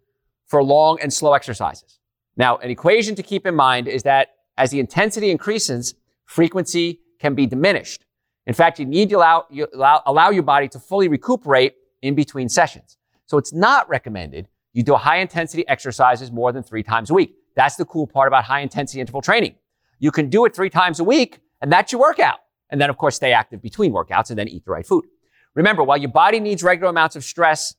for 0.47 0.63
long 0.63 0.99
and 1.03 1.13
slow 1.13 1.35
exercises. 1.35 1.99
Now, 2.37 2.57
an 2.59 2.71
equation 2.71 3.15
to 3.15 3.23
keep 3.23 3.47
in 3.47 3.55
mind 3.55 3.89
is 3.89 4.03
that 4.03 4.29
as 4.57 4.71
the 4.71 4.81
intensity 4.81 5.31
increases, 5.31 5.95
frequency 6.27 7.01
can 7.19 7.35
be 7.35 7.47
diminished. 7.47 8.05
In 8.47 8.55
fact, 8.55 8.79
you 8.79 8.87
need 8.87 9.09
to 9.11 9.17
allow, 9.17 9.47
you 9.51 9.67
allow, 9.75 10.03
allow 10.07 10.31
your 10.31 10.43
body 10.43 10.69
to 10.69 10.79
fully 10.79 11.09
recuperate 11.09 11.75
in 12.03 12.15
between 12.15 12.49
sessions. 12.49 12.99
So 13.27 13.39
it's 13.39 13.53
not 13.53 13.89
recommended 13.89 14.49
you 14.75 14.83
do 14.83 14.95
high 14.95 15.19
intensity 15.19 15.67
exercises 15.67 16.31
more 16.31 16.53
than 16.53 16.63
three 16.63 16.83
times 16.83 17.09
a 17.09 17.15
week. 17.15 17.37
That's 17.55 17.77
the 17.77 17.85
cool 17.85 18.07
part 18.07 18.27
about 18.27 18.45
high 18.45 18.61
intensity 18.61 19.01
interval 19.01 19.23
training. 19.23 19.55
You 20.01 20.11
can 20.11 20.29
do 20.29 20.45
it 20.45 20.55
three 20.55 20.69
times 20.69 21.01
a 21.01 21.05
week 21.05 21.41
and 21.63 21.73
that's 21.73 21.93
your 21.93 22.01
workout. 22.01 22.41
And 22.71 22.81
then 22.81 22.91
of 22.91 22.99
course 22.99 23.15
stay 23.15 23.33
active 23.33 23.63
between 23.63 23.93
workouts 23.93 24.31
and 24.31 24.39
then 24.39 24.49
eat 24.49 24.65
the 24.65 24.73
right 24.73 24.87
food. 24.87 25.07
Remember, 25.55 25.85
while 25.85 25.97
your 25.97 26.11
body 26.11 26.41
needs 26.41 26.65
regular 26.65 26.91
amounts 26.91 27.15
of 27.15 27.23
stress, 27.23 27.77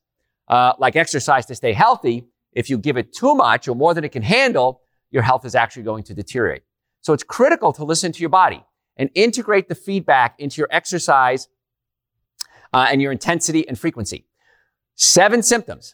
uh, 0.47 0.71
like 0.79 0.95
exercise 0.95 1.45
to 1.47 1.55
stay 1.55 1.73
healthy, 1.73 2.23
if 2.53 2.69
you 2.69 2.77
give 2.77 2.95
it 2.95 3.13
too 3.13 3.35
much 3.35 3.67
or 3.67 3.75
more 3.75 3.93
than 3.93 4.05
it 4.05 4.13
can 4.13 4.23
handle, 4.23 4.81
your 5.11 5.23
health 5.23 5.43
is 5.43 5.55
actually 5.55 5.83
going 5.83 6.03
to 6.03 6.13
deteriorate. 6.13 6.63
So 7.05 7.13
it's 7.13 7.21
critical 7.21 7.71
to 7.73 7.83
listen 7.83 8.11
to 8.13 8.19
your 8.19 8.31
body 8.31 8.65
and 8.97 9.11
integrate 9.13 9.69
the 9.69 9.75
feedback 9.75 10.39
into 10.39 10.59
your 10.59 10.67
exercise 10.71 11.49
uh, 12.73 12.87
and 12.89 12.99
your 12.99 13.11
intensity 13.11 13.67
and 13.67 13.77
frequency. 13.77 14.25
Seven 14.95 15.43
symptoms 15.43 15.93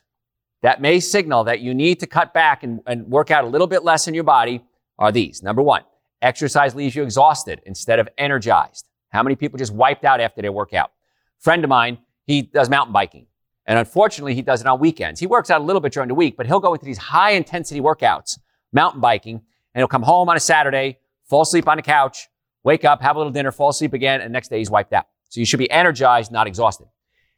that 0.62 0.80
may 0.80 1.02
signal 1.02 1.44
that 1.44 1.60
you 1.60 1.74
need 1.74 2.00
to 2.00 2.08
cut 2.08 2.34
back 2.34 2.64
and, 2.64 2.80
and 2.88 3.08
work 3.08 3.30
out 3.30 3.44
a 3.44 3.48
little 3.48 3.68
bit 3.68 3.84
less 3.84 4.08
in 4.08 4.14
your 4.14 4.24
body 4.24 4.64
are 4.98 5.12
these. 5.12 5.44
Number 5.44 5.62
one, 5.62 5.84
exercise 6.22 6.76
leaves 6.76 6.96
you 6.96 7.04
exhausted 7.04 7.62
instead 7.66 8.00
of 8.00 8.08
energized. 8.18 8.86
How 9.10 9.22
many 9.22 9.36
people 9.36 9.58
just 9.58 9.74
wiped 9.74 10.06
out 10.06 10.22
after 10.22 10.42
their 10.42 10.54
workout? 10.54 10.94
Friend 11.40 11.62
of 11.62 11.70
mine, 11.70 11.98
he 12.26 12.44
does 12.44 12.70
mountain 12.70 12.94
biking. 12.94 13.26
And 13.66 13.78
unfortunately, 13.78 14.34
he 14.34 14.44
does 14.44 14.62
it 14.62 14.68
on 14.68 14.80
weekends. 14.80 15.20
He 15.20 15.28
works 15.28 15.50
out 15.50 15.60
a 15.60 15.64
little 15.66 15.82
bit 15.82 15.92
during 15.92 16.08
the 16.08 16.16
week, 16.16 16.38
but 16.38 16.46
he'll 16.46 16.62
go 16.62 16.72
into 16.72 16.86
these 16.86 16.98
high 16.98 17.32
intensity 17.32 17.82
workouts, 17.82 18.40
mountain 18.72 19.02
biking, 19.02 19.42
and 19.74 19.82
he'll 19.82 19.88
come 19.88 20.04
home 20.04 20.30
on 20.30 20.38
a 20.38 20.40
Saturday, 20.40 20.98
fall 21.32 21.44
asleep 21.44 21.66
on 21.70 21.78
the 21.78 21.82
couch, 21.82 22.28
wake 22.66 22.84
up, 22.84 23.02
have 23.02 23.16
a 23.16 23.20
little 23.20 23.32
dinner, 23.32 23.54
fall 23.54 23.70
asleep 23.70 23.94
again, 23.94 24.20
and 24.20 24.34
next 24.34 24.50
day 24.50 24.58
he's 24.58 24.70
wiped 24.70 24.92
out. 24.92 25.06
So 25.30 25.40
you 25.40 25.46
should 25.46 25.60
be 25.60 25.72
energized, 25.72 26.30
not 26.30 26.46
exhausted. 26.46 26.88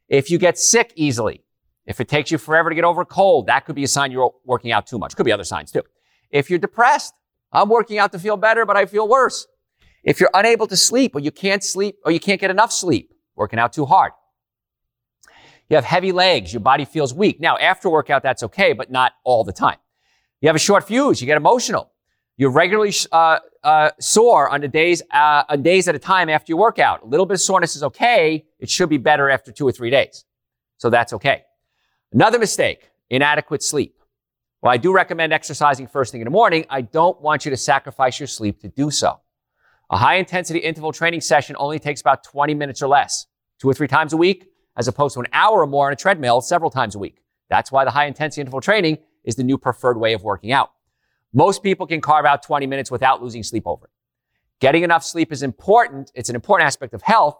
If 0.08 0.30
you 0.32 0.36
get 0.36 0.58
sick 0.58 0.92
easily, 0.96 1.44
if 1.86 2.00
it 2.00 2.08
takes 2.08 2.32
you 2.32 2.38
forever 2.38 2.70
to 2.70 2.74
get 2.74 2.82
over 2.82 3.02
a 3.02 3.06
cold, 3.06 3.46
that 3.46 3.64
could 3.64 3.76
be 3.76 3.84
a 3.84 3.88
sign 3.88 4.10
you're 4.10 4.32
working 4.44 4.72
out 4.72 4.88
too 4.88 4.98
much. 4.98 5.14
Could 5.14 5.26
be 5.26 5.30
other 5.30 5.44
signs 5.44 5.70
too. 5.70 5.82
If 6.32 6.50
you're 6.50 6.58
depressed, 6.58 7.14
I'm 7.52 7.68
working 7.68 7.98
out 7.98 8.10
to 8.12 8.18
feel 8.18 8.36
better, 8.36 8.66
but 8.66 8.76
I 8.76 8.86
feel 8.86 9.06
worse. 9.06 9.46
If 10.02 10.18
you're 10.18 10.30
unable 10.34 10.66
to 10.66 10.76
sleep 10.76 11.14
or 11.14 11.20
you 11.20 11.30
can't 11.30 11.62
sleep 11.62 11.98
or 12.04 12.10
you 12.10 12.18
can't 12.18 12.40
get 12.40 12.50
enough 12.50 12.72
sleep, 12.72 13.14
working 13.36 13.60
out 13.60 13.72
too 13.72 13.86
hard. 13.86 14.10
You 15.70 15.76
have 15.76 15.84
heavy 15.84 16.10
legs, 16.10 16.52
your 16.52 16.60
body 16.60 16.84
feels 16.84 17.14
weak. 17.14 17.40
Now, 17.40 17.56
after 17.58 17.88
workout, 17.88 18.24
that's 18.24 18.42
okay, 18.42 18.72
but 18.72 18.90
not 18.90 19.12
all 19.22 19.44
the 19.44 19.52
time. 19.52 19.78
You 20.40 20.48
have 20.48 20.56
a 20.56 20.58
short 20.58 20.84
fuse, 20.84 21.20
you 21.20 21.26
get 21.26 21.36
emotional. 21.36 21.92
You're 22.36 22.50
regularly 22.50 22.92
uh, 23.12 23.38
uh, 23.62 23.90
sore 24.00 24.48
on 24.48 24.60
the 24.60 24.68
days 24.68 25.02
uh, 25.12 25.44
on 25.48 25.62
days 25.62 25.86
at 25.86 25.94
a 25.94 25.98
time 25.98 26.28
after 26.28 26.50
your 26.50 26.58
workout. 26.58 27.02
A 27.02 27.06
little 27.06 27.26
bit 27.26 27.34
of 27.34 27.40
soreness 27.40 27.76
is 27.76 27.82
okay. 27.84 28.44
It 28.58 28.68
should 28.68 28.88
be 28.88 28.98
better 28.98 29.30
after 29.30 29.52
two 29.52 29.66
or 29.66 29.72
three 29.72 29.90
days. 29.90 30.24
So 30.78 30.90
that's 30.90 31.12
okay. 31.12 31.44
Another 32.12 32.38
mistake 32.38 32.90
inadequate 33.10 33.62
sleep. 33.62 34.00
While 34.60 34.72
I 34.72 34.78
do 34.78 34.92
recommend 34.92 35.32
exercising 35.32 35.86
first 35.86 36.10
thing 36.10 36.22
in 36.22 36.24
the 36.24 36.30
morning, 36.30 36.64
I 36.70 36.80
don't 36.80 37.20
want 37.20 37.44
you 37.44 37.50
to 37.50 37.56
sacrifice 37.56 38.18
your 38.18 38.26
sleep 38.26 38.60
to 38.62 38.68
do 38.68 38.90
so. 38.90 39.20
A 39.90 39.98
high 39.98 40.16
intensity 40.16 40.58
interval 40.58 40.90
training 40.90 41.20
session 41.20 41.54
only 41.58 41.78
takes 41.78 42.00
about 42.00 42.24
20 42.24 42.54
minutes 42.54 42.82
or 42.82 42.88
less, 42.88 43.26
two 43.60 43.68
or 43.68 43.74
three 43.74 43.86
times 43.86 44.14
a 44.14 44.16
week, 44.16 44.48
as 44.76 44.88
opposed 44.88 45.14
to 45.14 45.20
an 45.20 45.26
hour 45.32 45.60
or 45.60 45.66
more 45.66 45.86
on 45.86 45.92
a 45.92 45.96
treadmill 45.96 46.40
several 46.40 46.70
times 46.70 46.94
a 46.94 46.98
week. 46.98 47.20
That's 47.50 47.70
why 47.70 47.84
the 47.84 47.90
high 47.90 48.06
intensity 48.06 48.40
interval 48.40 48.62
training 48.62 48.98
is 49.22 49.36
the 49.36 49.44
new 49.44 49.58
preferred 49.58 49.98
way 49.98 50.14
of 50.14 50.22
working 50.22 50.50
out. 50.50 50.72
Most 51.34 51.64
people 51.64 51.86
can 51.86 52.00
carve 52.00 52.24
out 52.24 52.44
20 52.44 52.66
minutes 52.66 52.90
without 52.92 53.20
losing 53.20 53.42
sleep 53.42 53.64
over 53.66 53.86
it. 53.86 53.90
Getting 54.60 54.84
enough 54.84 55.02
sleep 55.02 55.32
is 55.32 55.42
important. 55.42 56.12
It's 56.14 56.28
an 56.28 56.36
important 56.36 56.66
aspect 56.66 56.94
of 56.94 57.02
health, 57.02 57.36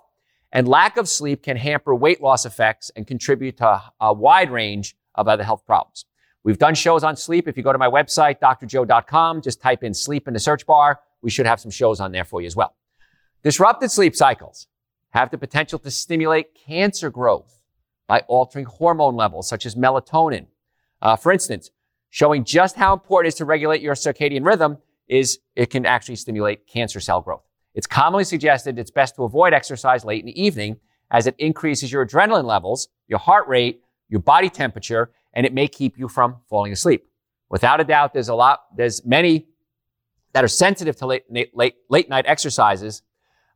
and 0.53 0.69
lack 0.69 0.97
of 0.97 1.09
sleep 1.09 1.45
can 1.45 1.57
hamper 1.57 1.95
weight 1.95 2.21
loss 2.21 2.45
effects 2.45 2.91
and 2.97 3.07
contribute 3.07 3.57
to 3.59 3.81
a 4.01 4.13
wide 4.13 4.51
range 4.51 4.97
of 5.15 5.29
other 5.29 5.45
health 5.45 5.65
problems. 5.65 6.07
We've 6.43 6.59
done 6.59 6.75
shows 6.75 7.05
on 7.05 7.17
sleep. 7.17 7.49
If 7.49 7.57
you 7.57 7.63
go 7.63 7.73
to 7.73 7.79
my 7.79 7.89
website, 7.89 8.41
drjoe.com, 8.41 9.43
just 9.43 9.63
type 9.63 9.85
in 9.85 9.95
sleep 9.95 10.27
in 10.29 10.35
the 10.35 10.41
search 10.41 10.67
bar. 10.67 11.01
We 11.23 11.31
should 11.31 11.47
have 11.47 11.61
some 11.61 11.71
shows 11.71 12.01
on 12.01 12.13
there 12.13 12.25
for 12.25 12.41
you 12.41 12.47
as 12.47 12.57
well. 12.57 12.75
Disrupted 13.43 13.91
sleep 13.91 14.17
cycles 14.17 14.67
have 15.11 15.31
the 15.31 15.39
potential 15.39 15.79
to 15.79 15.91
stimulate 15.91 16.55
cancer 16.55 17.11
growth 17.11 17.63
by 18.09 18.21
altering 18.27 18.67
hormone 18.67 19.15
levels 19.15 19.49
such 19.49 19.65
as 19.65 19.77
melatonin. 19.77 20.47
Uh, 21.01 21.17
for 21.17 21.33
instance, 21.33 21.71
showing 22.15 22.45
just 22.45 22.77
how 22.77 22.93
important 22.93 23.27
it 23.27 23.29
is 23.31 23.35
to 23.35 23.45
regulate 23.45 23.83
your 23.83 23.97
circadian 23.97 24.47
rhythm 24.47 24.79
is 25.09 25.41
it 25.57 25.69
can 25.69 25.85
actually 25.85 26.15
stimulate 26.15 26.65
cancer 26.65 27.01
cell 27.01 27.21
growth. 27.21 27.43
It's 27.75 27.89
commonly 27.89 28.23
suggested 28.23 28.79
it's 28.79 28.93
best 28.93 29.17
to 29.17 29.25
avoid 29.25 29.53
exercise 29.53 30.05
late 30.05 30.21
in 30.21 30.27
the 30.27 30.41
evening 30.41 30.77
as 31.11 31.27
it 31.27 31.35
increases 31.39 31.91
your 31.91 32.07
adrenaline 32.07 32.45
levels, 32.45 32.87
your 33.09 33.19
heart 33.19 33.49
rate, 33.49 33.83
your 34.09 34.21
body 34.21 34.49
temperature, 34.49 35.11
and 35.33 35.45
it 35.45 35.53
may 35.53 35.67
keep 35.67 35.99
you 35.99 36.07
from 36.07 36.37
falling 36.49 36.71
asleep. 36.71 37.05
Without 37.51 37.81
a 37.81 37.85
doubt, 37.85 38.15
there's 38.15 38.29
a 38.29 38.35
lot, 38.37 38.61
there's 38.77 39.05
many 39.05 39.49
that 40.35 40.45
are 40.45 40.49
sensitive 40.49 40.95
to 40.99 41.07
late, 41.07 41.25
late, 41.53 41.75
late 41.91 42.09
night 42.09 42.27
exercises 42.29 43.03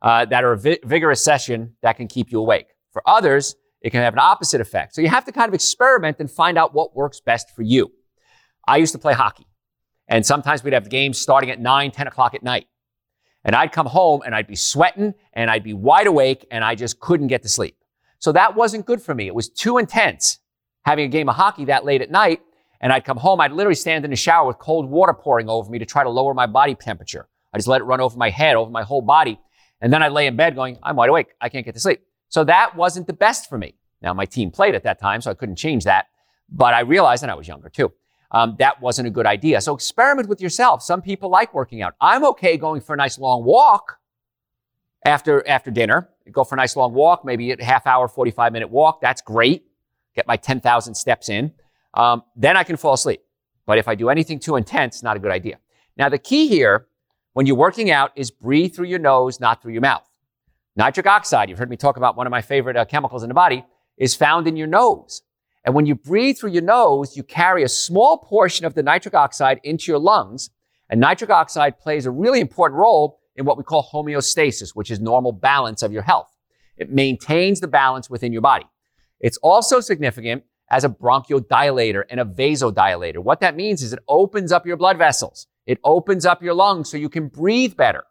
uh, 0.01 0.25
that 0.25 0.43
are 0.43 0.51
a 0.51 0.59
vi- 0.59 0.79
vigorous 0.83 1.23
session 1.23 1.75
that 1.81 1.95
can 1.95 2.09
keep 2.09 2.29
you 2.29 2.41
awake. 2.41 2.67
For 2.91 3.01
others, 3.05 3.55
it 3.79 3.91
can 3.91 4.01
have 4.01 4.11
an 4.11 4.19
opposite 4.19 4.59
effect. 4.59 4.95
So 4.95 4.99
you 4.99 5.07
have 5.07 5.23
to 5.23 5.31
kind 5.31 5.47
of 5.47 5.53
experiment 5.53 6.17
and 6.19 6.29
find 6.29 6.57
out 6.57 6.73
what 6.73 6.93
works 6.93 7.21
best 7.21 7.51
for 7.55 7.61
you. 7.61 7.93
I 8.67 8.77
used 8.77 8.93
to 8.93 8.99
play 8.99 9.13
hockey, 9.13 9.47
and 10.07 10.25
sometimes 10.25 10.63
we'd 10.63 10.73
have 10.73 10.89
games 10.89 11.19
starting 11.19 11.49
at 11.49 11.59
9, 11.59 11.91
10 11.91 12.07
o'clock 12.07 12.33
at 12.33 12.43
night. 12.43 12.67
And 13.43 13.55
I'd 13.55 13.71
come 13.71 13.85
home 13.85 14.21
and 14.25 14.35
I'd 14.35 14.47
be 14.47 14.55
sweating 14.55 15.13
and 15.33 15.49
I'd 15.49 15.63
be 15.63 15.73
wide 15.73 16.07
awake 16.07 16.45
and 16.51 16.63
I 16.63 16.75
just 16.75 16.99
couldn't 16.99 17.27
get 17.27 17.41
to 17.43 17.49
sleep. 17.49 17.77
So 18.19 18.33
that 18.33 18.55
wasn't 18.55 18.85
good 18.85 19.01
for 19.01 19.15
me. 19.15 19.27
It 19.27 19.35
was 19.35 19.49
too 19.49 19.77
intense 19.77 20.39
having 20.83 21.05
a 21.05 21.07
game 21.07 21.29
of 21.29 21.35
hockey 21.35 21.65
that 21.65 21.85
late 21.85 22.01
at 22.01 22.11
night. 22.11 22.41
And 22.81 22.93
I'd 22.93 23.05
come 23.05 23.17
home, 23.17 23.41
I'd 23.41 23.51
literally 23.51 23.75
stand 23.75 24.05
in 24.05 24.11
the 24.11 24.17
shower 24.17 24.47
with 24.47 24.57
cold 24.57 24.89
water 24.89 25.13
pouring 25.13 25.49
over 25.49 25.69
me 25.69 25.79
to 25.79 25.85
try 25.85 26.03
to 26.03 26.09
lower 26.09 26.33
my 26.33 26.47
body 26.47 26.75
temperature. 26.75 27.27
I 27.53 27.57
just 27.57 27.67
let 27.67 27.81
it 27.81 27.85
run 27.85 27.99
over 27.99 28.17
my 28.17 28.29
head, 28.29 28.55
over 28.55 28.71
my 28.71 28.83
whole 28.83 29.01
body. 29.01 29.39
And 29.81 29.91
then 29.91 30.03
I'd 30.03 30.11
lay 30.11 30.27
in 30.27 30.35
bed 30.35 30.55
going, 30.55 30.77
I'm 30.83 30.95
wide 30.95 31.09
awake. 31.09 31.27
I 31.41 31.49
can't 31.49 31.65
get 31.65 31.73
to 31.73 31.79
sleep. 31.79 32.01
So 32.29 32.43
that 32.45 32.75
wasn't 32.75 33.07
the 33.07 33.13
best 33.13 33.49
for 33.49 33.57
me. 33.57 33.75
Now, 34.01 34.13
my 34.13 34.25
team 34.25 34.51
played 34.51 34.75
at 34.75 34.83
that 34.83 34.99
time, 34.99 35.21
so 35.21 35.31
I 35.31 35.33
couldn't 35.33 35.57
change 35.57 35.83
that. 35.85 36.07
But 36.49 36.73
I 36.73 36.81
realized, 36.81 37.23
and 37.23 37.31
I 37.31 37.35
was 37.35 37.47
younger 37.47 37.69
too, 37.69 37.91
um, 38.31 38.55
that 38.59 38.81
wasn't 38.81 39.07
a 39.07 39.11
good 39.11 39.25
idea. 39.25 39.59
So 39.61 39.73
experiment 39.73 40.29
with 40.29 40.41
yourself. 40.41 40.83
Some 40.83 41.01
people 41.01 41.29
like 41.29 41.53
working 41.53 41.81
out. 41.81 41.95
I'm 41.99 42.23
okay 42.25 42.57
going 42.57 42.81
for 42.81 42.93
a 42.93 42.97
nice 42.97 43.17
long 43.17 43.43
walk 43.43 43.97
after, 45.05 45.47
after 45.47 45.71
dinner. 45.71 46.09
Go 46.31 46.43
for 46.43 46.55
a 46.55 46.57
nice 46.57 46.75
long 46.75 46.93
walk, 46.93 47.25
maybe 47.25 47.51
a 47.51 47.63
half 47.63 47.87
hour, 47.87 48.07
45 48.07 48.53
minute 48.53 48.69
walk. 48.69 49.01
That's 49.01 49.21
great. 49.21 49.65
Get 50.15 50.27
my 50.27 50.37
10,000 50.37 50.93
steps 50.93 51.29
in. 51.29 51.51
Um, 51.95 52.23
then 52.35 52.55
I 52.55 52.63
can 52.63 52.77
fall 52.77 52.93
asleep. 52.93 53.21
But 53.65 53.77
if 53.77 53.87
I 53.87 53.95
do 53.95 54.09
anything 54.09 54.39
too 54.39 54.55
intense, 54.55 55.01
not 55.01 55.17
a 55.17 55.19
good 55.19 55.31
idea. 55.31 55.57
Now, 55.97 56.09
the 56.09 56.17
key 56.17 56.47
here 56.47 56.87
when 57.33 57.45
you're 57.45 57.55
working 57.55 57.91
out 57.91 58.11
is 58.15 58.31
breathe 58.31 58.75
through 58.75 58.87
your 58.87 58.99
nose, 58.99 59.39
not 59.39 59.61
through 59.61 59.73
your 59.73 59.81
mouth. 59.81 60.07
Nitric 60.75 61.07
oxide, 61.07 61.49
you've 61.49 61.59
heard 61.59 61.69
me 61.69 61.77
talk 61.77 61.97
about 61.97 62.15
one 62.15 62.27
of 62.27 62.31
my 62.31 62.41
favorite 62.41 62.77
uh, 62.77 62.85
chemicals 62.85 63.23
in 63.23 63.27
the 63.27 63.33
body, 63.33 63.65
is 63.97 64.15
found 64.15 64.47
in 64.47 64.55
your 64.55 64.67
nose. 64.67 65.21
And 65.65 65.75
when 65.75 65.85
you 65.85 65.95
breathe 65.95 66.37
through 66.37 66.51
your 66.51 66.63
nose, 66.63 67.17
you 67.17 67.23
carry 67.23 67.63
a 67.63 67.69
small 67.69 68.17
portion 68.17 68.65
of 68.65 68.73
the 68.73 68.83
nitric 68.83 69.13
oxide 69.13 69.59
into 69.63 69.91
your 69.91 69.99
lungs. 69.99 70.49
And 70.89 70.99
nitric 70.99 71.29
oxide 71.29 71.79
plays 71.79 72.05
a 72.05 72.11
really 72.11 72.39
important 72.39 72.79
role 72.79 73.19
in 73.35 73.45
what 73.45 73.57
we 73.57 73.63
call 73.63 73.87
homeostasis, 73.91 74.71
which 74.73 74.89
is 74.89 74.99
normal 74.99 75.31
balance 75.31 75.83
of 75.83 75.91
your 75.91 76.01
health. 76.01 76.33
It 76.77 76.91
maintains 76.91 77.59
the 77.59 77.67
balance 77.67 78.09
within 78.09 78.31
your 78.31 78.41
body. 78.41 78.65
It's 79.19 79.37
also 79.37 79.81
significant 79.81 80.43
as 80.71 80.83
a 80.83 80.89
bronchodilator 80.89 82.03
and 82.09 82.19
a 82.19 82.25
vasodilator. 82.25 83.17
What 83.17 83.41
that 83.41 83.55
means 83.55 83.81
is 83.81 83.91
it 83.93 83.99
opens 84.07 84.51
up 84.51 84.65
your 84.65 84.77
blood 84.77 84.97
vessels. 84.97 85.47
It 85.65 85.79
opens 85.83 86.25
up 86.25 86.41
your 86.41 86.53
lungs 86.53 86.89
so 86.89 86.97
you 86.97 87.09
can 87.09 87.27
breathe 87.27 87.75
better. 87.75 88.03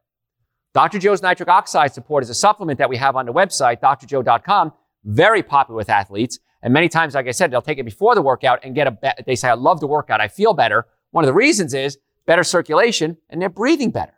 Dr. 0.74 0.98
Joe's 0.98 1.22
nitric 1.22 1.48
oxide 1.48 1.92
support 1.92 2.22
is 2.22 2.30
a 2.30 2.34
supplement 2.34 2.78
that 2.78 2.90
we 2.90 2.96
have 2.98 3.16
on 3.16 3.26
the 3.26 3.32
website, 3.32 3.80
drjoe.com, 3.80 4.72
very 5.04 5.42
popular 5.42 5.76
with 5.76 5.88
athletes. 5.88 6.38
And 6.62 6.72
many 6.72 6.88
times, 6.88 7.14
like 7.14 7.28
I 7.28 7.32
said, 7.32 7.50
they'll 7.50 7.62
take 7.62 7.78
it 7.78 7.84
before 7.84 8.14
the 8.14 8.22
workout 8.22 8.60
and 8.64 8.74
get 8.74 8.86
a, 8.86 8.90
be- 8.90 9.22
they 9.26 9.36
say, 9.36 9.48
I 9.48 9.54
love 9.54 9.80
the 9.80 9.86
workout. 9.86 10.20
I 10.20 10.28
feel 10.28 10.54
better. 10.54 10.86
One 11.12 11.24
of 11.24 11.26
the 11.26 11.34
reasons 11.34 11.72
is 11.72 11.98
better 12.26 12.42
circulation 12.42 13.16
and 13.30 13.40
they're 13.40 13.48
breathing 13.48 13.90
better. 13.90 14.14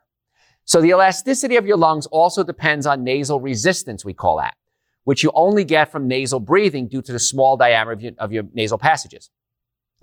So 0.65 0.81
the 0.81 0.91
elasticity 0.91 1.57
of 1.57 1.67
your 1.67 1.77
lungs 1.77 2.07
also 2.07 2.45
depends 2.45 2.87
on 2.87 3.05
nasal 3.05 3.41
resistance, 3.41 4.05
we 4.05 4.15
call 4.15 4.39
that, 4.39 4.57
which 5.05 5.23
you 5.23 5.31
only 5.35 5.65
get 5.65 5.91
from 5.91 6.09
nasal 6.09 6.41
breathing 6.41 6.89
due 6.89 7.03
to 7.03 7.13
the 7.13 7.19
small 7.19 7.57
diameter 7.57 7.93
of 7.93 8.01
your, 8.01 8.13
of 8.19 8.33
your 8.33 8.45
nasal 8.53 8.79
passages. 8.79 9.31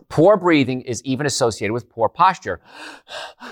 Poor 0.09 0.37
breathing 0.37 0.81
is 0.81 1.03
even 1.03 1.25
associated 1.25 1.73
with 1.73 1.89
poor 1.89 2.07
posture 2.07 2.61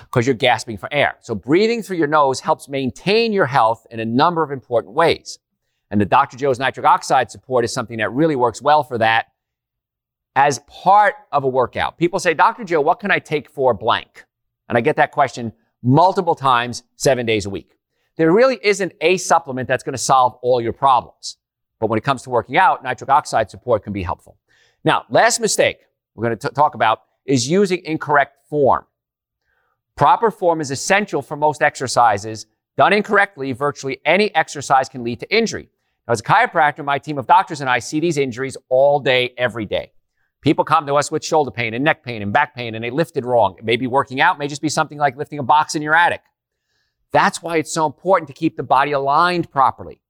because 0.02 0.26
you're 0.26 0.34
gasping 0.34 0.78
for 0.78 0.92
air. 0.92 1.16
So 1.20 1.34
breathing 1.34 1.82
through 1.82 1.98
your 1.98 2.06
nose 2.06 2.40
helps 2.40 2.68
maintain 2.68 3.32
your 3.32 3.46
health 3.46 3.86
in 3.90 4.00
a 4.00 4.04
number 4.04 4.42
of 4.42 4.50
important 4.50 4.94
ways. 4.94 5.38
And 5.90 6.00
the 6.00 6.04
Dr. 6.04 6.36
Joe's 6.36 6.58
nitric 6.58 6.84
oxide 6.86 7.30
support 7.30 7.64
is 7.64 7.72
something 7.72 7.98
that 7.98 8.10
really 8.10 8.36
works 8.36 8.60
well 8.60 8.82
for 8.82 8.98
that 8.98 9.26
as 10.34 10.58
part 10.66 11.14
of 11.32 11.44
a 11.44 11.48
workout. 11.48 11.96
People 11.96 12.18
say, 12.18 12.34
Dr. 12.34 12.64
Joe, 12.64 12.80
what 12.80 13.00
can 13.00 13.10
I 13.10 13.18
take 13.18 13.48
for 13.48 13.72
blank? 13.72 14.24
And 14.68 14.76
I 14.76 14.80
get 14.80 14.96
that 14.96 15.12
question 15.12 15.52
multiple 15.82 16.34
times, 16.34 16.82
seven 16.96 17.24
days 17.24 17.46
a 17.46 17.50
week. 17.50 17.76
There 18.16 18.32
really 18.32 18.58
isn't 18.62 18.92
a 19.00 19.16
supplement 19.16 19.68
that's 19.68 19.82
going 19.84 19.92
to 19.94 19.98
solve 19.98 20.38
all 20.42 20.60
your 20.60 20.72
problems. 20.72 21.36
But 21.78 21.88
when 21.88 21.98
it 21.98 22.04
comes 22.04 22.22
to 22.22 22.30
working 22.30 22.56
out, 22.56 22.82
nitric 22.82 23.10
oxide 23.10 23.50
support 23.50 23.84
can 23.84 23.92
be 23.92 24.02
helpful. 24.02 24.38
Now, 24.84 25.04
last 25.10 25.40
mistake 25.40 25.78
we're 26.14 26.24
going 26.24 26.38
to 26.38 26.48
t- 26.48 26.54
talk 26.54 26.74
about 26.74 27.02
is 27.26 27.48
using 27.48 27.84
incorrect 27.84 28.36
form. 28.48 28.86
Proper 29.96 30.30
form 30.30 30.60
is 30.60 30.70
essential 30.70 31.22
for 31.22 31.36
most 31.36 31.62
exercises. 31.62 32.46
Done 32.76 32.92
incorrectly, 32.92 33.52
virtually 33.52 34.00
any 34.04 34.34
exercise 34.34 34.88
can 34.88 35.02
lead 35.02 35.20
to 35.20 35.34
injury. 35.34 35.70
As 36.08 36.20
a 36.20 36.22
chiropractor, 36.22 36.84
my 36.84 36.98
team 36.98 37.18
of 37.18 37.26
doctors 37.26 37.60
and 37.60 37.68
I 37.68 37.80
see 37.80 37.98
these 37.98 38.16
injuries 38.16 38.56
all 38.68 39.00
day, 39.00 39.34
every 39.36 39.66
day. 39.66 39.92
People 40.40 40.64
come 40.64 40.86
to 40.86 40.94
us 40.94 41.10
with 41.10 41.24
shoulder 41.24 41.50
pain 41.50 41.74
and 41.74 41.82
neck 41.82 42.04
pain 42.04 42.22
and 42.22 42.32
back 42.32 42.54
pain 42.54 42.76
and 42.76 42.84
they 42.84 42.90
lifted 42.90 43.24
wrong. 43.24 43.56
Maybe 43.62 43.88
working 43.88 44.20
out 44.20 44.38
may 44.38 44.46
just 44.46 44.62
be 44.62 44.68
something 44.68 44.98
like 44.98 45.16
lifting 45.16 45.40
a 45.40 45.42
box 45.42 45.74
in 45.74 45.82
your 45.82 45.94
attic. 45.94 46.22
That's 47.10 47.42
why 47.42 47.56
it's 47.56 47.72
so 47.72 47.86
important 47.86 48.28
to 48.28 48.34
keep 48.34 48.56
the 48.56 48.62
body 48.62 48.92
aligned 48.92 49.50
properly. 49.50 50.00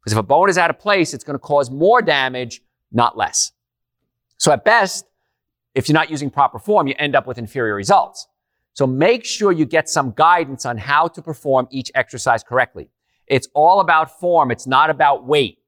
Because 0.00 0.12
if 0.12 0.18
a 0.18 0.22
bone 0.22 0.48
is 0.48 0.56
out 0.56 0.70
of 0.70 0.78
place, 0.78 1.12
it's 1.12 1.24
going 1.24 1.34
to 1.34 1.40
cause 1.40 1.70
more 1.70 2.00
damage, 2.00 2.62
not 2.90 3.18
less. 3.18 3.52
So 4.38 4.52
at 4.52 4.64
best, 4.64 5.04
if 5.74 5.88
you're 5.88 5.94
not 5.94 6.10
using 6.10 6.30
proper 6.30 6.58
form, 6.58 6.86
you 6.86 6.94
end 6.98 7.14
up 7.14 7.26
with 7.26 7.36
inferior 7.36 7.74
results. 7.74 8.26
So 8.72 8.86
make 8.86 9.24
sure 9.24 9.52
you 9.52 9.66
get 9.66 9.88
some 9.88 10.12
guidance 10.12 10.64
on 10.64 10.78
how 10.78 11.08
to 11.08 11.20
perform 11.20 11.68
each 11.70 11.90
exercise 11.94 12.42
correctly. 12.42 12.88
It's 13.26 13.48
all 13.54 13.80
about 13.80 14.18
form. 14.20 14.50
It's 14.50 14.66
not 14.66 14.90
about 14.90 15.24
weight. 15.24 15.58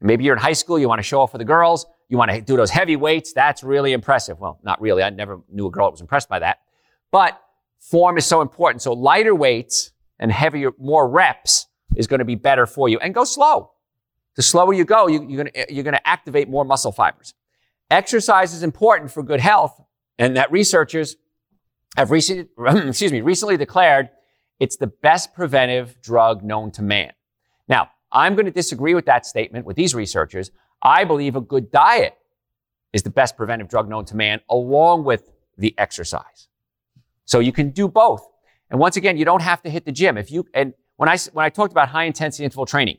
Maybe 0.00 0.24
you're 0.24 0.34
in 0.34 0.42
high 0.42 0.52
school, 0.52 0.78
you 0.78 0.88
want 0.88 0.98
to 0.98 1.02
show 1.02 1.20
off 1.20 1.32
for 1.32 1.38
the 1.38 1.44
girls, 1.44 1.86
you 2.08 2.18
want 2.18 2.30
to 2.30 2.40
do 2.40 2.56
those 2.56 2.70
heavy 2.70 2.96
weights. 2.96 3.32
That's 3.32 3.64
really 3.64 3.92
impressive. 3.92 4.38
Well, 4.38 4.60
not 4.62 4.80
really. 4.80 5.02
I 5.02 5.10
never 5.10 5.40
knew 5.50 5.66
a 5.66 5.70
girl 5.70 5.86
that 5.86 5.92
was 5.92 6.00
impressed 6.00 6.28
by 6.28 6.38
that. 6.40 6.60
But 7.10 7.40
form 7.80 8.18
is 8.18 8.26
so 8.26 8.40
important. 8.40 8.82
So 8.82 8.92
lighter 8.92 9.34
weights 9.34 9.92
and 10.18 10.30
heavier, 10.30 10.70
more 10.78 11.08
reps 11.08 11.66
is 11.96 12.06
going 12.06 12.18
to 12.18 12.24
be 12.24 12.34
better 12.34 12.66
for 12.66 12.88
you. 12.88 12.98
And 12.98 13.14
go 13.14 13.24
slow. 13.24 13.72
The 14.36 14.42
slower 14.42 14.74
you 14.74 14.84
go, 14.84 15.08
you, 15.08 15.22
are 15.22 15.42
going 15.44 15.50
to, 15.52 15.74
you're 15.74 15.84
going 15.84 15.94
to 15.94 16.08
activate 16.08 16.48
more 16.48 16.64
muscle 16.64 16.92
fibers. 16.92 17.34
Exercise 17.90 18.52
is 18.52 18.62
important 18.62 19.10
for 19.10 19.22
good 19.22 19.40
health, 19.40 19.80
and 20.18 20.36
that 20.36 20.50
researchers 20.52 21.16
have 21.96 22.10
recently, 22.10 22.48
excuse 22.88 23.12
me, 23.12 23.22
recently 23.22 23.56
declared 23.56 24.10
it's 24.58 24.76
the 24.76 24.86
best 24.86 25.34
preventive 25.34 26.00
drug 26.00 26.42
known 26.42 26.70
to 26.72 26.82
man. 26.82 27.12
Now, 27.68 27.90
I'm 28.12 28.34
going 28.34 28.46
to 28.46 28.52
disagree 28.52 28.94
with 28.94 29.06
that 29.06 29.26
statement 29.26 29.66
with 29.66 29.76
these 29.76 29.94
researchers. 29.94 30.50
I 30.80 31.04
believe 31.04 31.36
a 31.36 31.40
good 31.40 31.70
diet 31.70 32.16
is 32.92 33.02
the 33.02 33.10
best 33.10 33.36
preventive 33.36 33.68
drug 33.68 33.88
known 33.88 34.04
to 34.06 34.16
man, 34.16 34.40
along 34.48 35.04
with 35.04 35.30
the 35.58 35.74
exercise. 35.78 36.48
So 37.24 37.40
you 37.40 37.52
can 37.52 37.70
do 37.70 37.88
both. 37.88 38.26
And 38.70 38.80
once 38.80 38.96
again, 38.96 39.16
you 39.16 39.24
don't 39.24 39.42
have 39.42 39.62
to 39.62 39.70
hit 39.70 39.84
the 39.84 39.92
gym. 39.92 40.16
If 40.16 40.30
you, 40.30 40.46
and 40.54 40.74
when 40.96 41.08
I, 41.08 41.18
when 41.32 41.44
I 41.44 41.50
talked 41.50 41.72
about 41.72 41.88
high 41.88 42.04
intensity 42.04 42.44
interval 42.44 42.66
training, 42.66 42.98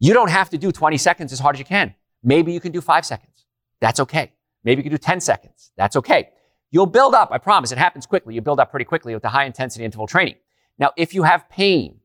you 0.00 0.14
don't 0.14 0.30
have 0.30 0.50
to 0.50 0.58
do 0.58 0.72
20 0.72 0.98
seconds 0.98 1.32
as 1.32 1.38
hard 1.38 1.56
as 1.56 1.60
you 1.60 1.64
can. 1.64 1.94
Maybe 2.22 2.52
you 2.52 2.60
can 2.60 2.72
do 2.72 2.80
five 2.80 3.06
seconds. 3.06 3.46
That's 3.80 4.00
okay. 4.00 4.32
Maybe 4.64 4.80
you 4.80 4.84
can 4.84 4.92
do 4.92 4.98
10 4.98 5.20
seconds. 5.20 5.72
That's 5.76 5.96
okay. 5.96 6.30
You'll 6.72 6.86
build 6.86 7.14
up. 7.14 7.28
I 7.30 7.38
promise. 7.38 7.70
It 7.70 7.78
happens 7.78 8.06
quickly. 8.06 8.34
You 8.34 8.40
build 8.40 8.58
up 8.58 8.70
pretty 8.70 8.86
quickly 8.86 9.12
with 9.14 9.22
the 9.22 9.28
high 9.28 9.44
intensity 9.44 9.84
interval 9.84 10.06
training. 10.06 10.36
Now, 10.78 10.90
if 10.96 11.14
you 11.14 11.22
have 11.22 11.48
pain, 11.50 12.00